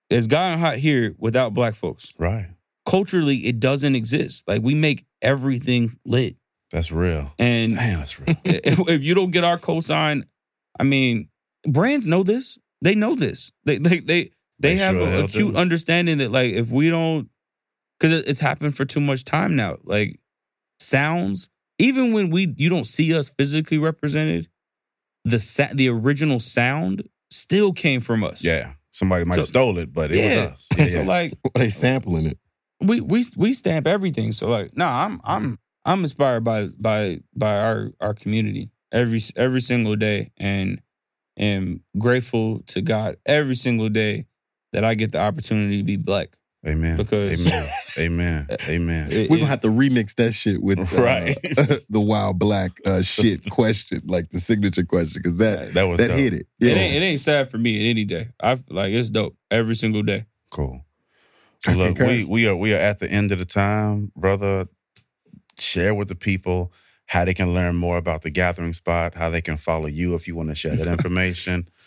[0.09, 2.13] It's gotten hot here without black folks.
[2.17, 2.47] right.
[2.85, 4.47] Culturally, it doesn't exist.
[4.47, 6.37] Like we make everything lit.
[6.71, 7.31] That's real.
[7.37, 8.35] And Damn, that's real.
[8.43, 10.23] if, if you don't get our cosign,
[10.79, 11.29] I mean,
[11.67, 12.57] brands know this.
[12.81, 13.51] They know this.
[13.65, 17.29] They they they they, have sure a acute understanding that like if we don't,
[17.99, 19.77] because it's happened for too much time now.
[19.83, 20.19] Like
[20.79, 24.47] sounds, even when we you don't see us physically represented,
[25.25, 28.43] the sa- the original sound still came from us.
[28.43, 28.73] Yeah.
[28.91, 30.45] Somebody might So- have stole it, but it yeah.
[30.45, 30.67] was us.
[30.77, 31.03] Yeah, so yeah.
[31.07, 32.37] like they sampling it.
[32.81, 34.31] we we we stamp everything.
[34.31, 39.61] So like, no, I'm I'm I'm inspired by by by our our community every every
[39.61, 40.81] single day, and
[41.37, 44.25] am grateful to God every single day
[44.73, 46.35] that I get the opportunity to be black.
[46.67, 46.97] Amen.
[46.97, 47.69] Because- Amen.
[47.97, 48.47] Amen.
[48.67, 49.09] Amen.
[49.29, 51.35] We're gonna have to remix that shit with uh, Right.
[51.89, 56.09] the While Black uh, shit question, like the signature question, because that That was that
[56.09, 56.17] dope.
[56.17, 56.47] hit it.
[56.59, 56.73] It Yeah.
[56.75, 58.29] ain't it ain't sad for me at any day.
[58.41, 60.25] I like it's dope every single day.
[60.51, 60.85] Cool.
[61.67, 62.07] I Look, concur.
[62.07, 64.67] we we are we are at the end of the time, brother.
[65.57, 66.71] Share with the people
[67.07, 70.27] how they can learn more about the gathering spot, how they can follow you if
[70.27, 71.67] you want to share that information.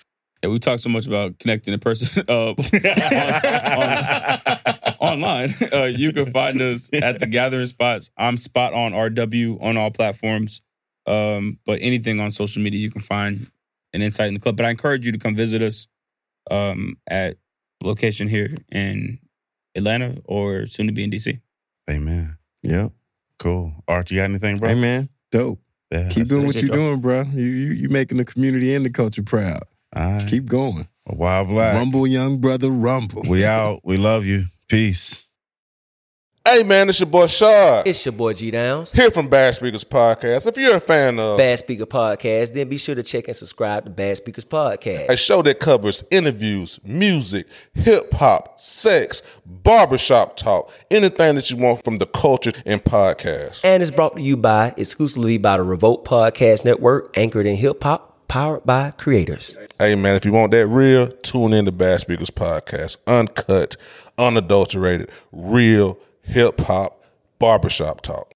[0.45, 2.55] And we talk so much about connecting in person uh,
[5.03, 5.55] online.
[5.73, 8.11] Uh, you can find us at the Gathering Spots.
[8.17, 10.61] I'm spot on RW on all platforms.
[11.07, 13.47] Um, but anything on social media, you can find
[13.95, 14.57] an insight in the club.
[14.57, 15.87] But I encourage you to come visit us
[16.51, 17.39] um, at
[17.83, 19.19] location here in
[19.75, 21.41] Atlanta or soon to be in DC.
[21.91, 22.37] Amen.
[22.63, 22.93] Yep.
[23.39, 23.73] Cool.
[23.89, 24.69] Art, you got anything, bro?
[24.69, 25.59] Hey man, dope.
[25.91, 27.23] Yeah, Keep doing what you're doing, bro.
[27.23, 29.63] You you you making the community and the culture proud.
[29.97, 30.29] All right.
[30.29, 30.87] Keep going.
[31.05, 31.75] While Black.
[31.75, 33.23] Rumble, young brother, rumble.
[33.27, 33.81] We out.
[33.85, 34.45] We love you.
[34.73, 35.29] Peace.
[36.49, 37.87] Hey man, it's your boy Shard.
[37.87, 38.91] It's your boy G Downs.
[38.91, 40.47] Here from Bad Speakers Podcast.
[40.47, 43.85] If you're a fan of Bad Speaker Podcast, then be sure to check and subscribe
[43.85, 45.11] to Bad Speakers Podcast.
[45.11, 51.85] a show that covers interviews, music, hip hop, sex, barbershop talk, anything that you want
[51.85, 53.61] from the culture and podcast.
[53.63, 57.83] And it's brought to you by exclusively by the Revolt Podcast Network, anchored in hip
[57.83, 59.59] hop, powered by creators.
[59.79, 62.97] Hey man, if you want that real, tune in to Bad Speakers Podcast.
[63.07, 63.77] Uncut,
[64.17, 67.05] unadulterated, real hip hop
[67.39, 68.32] barbershop talk.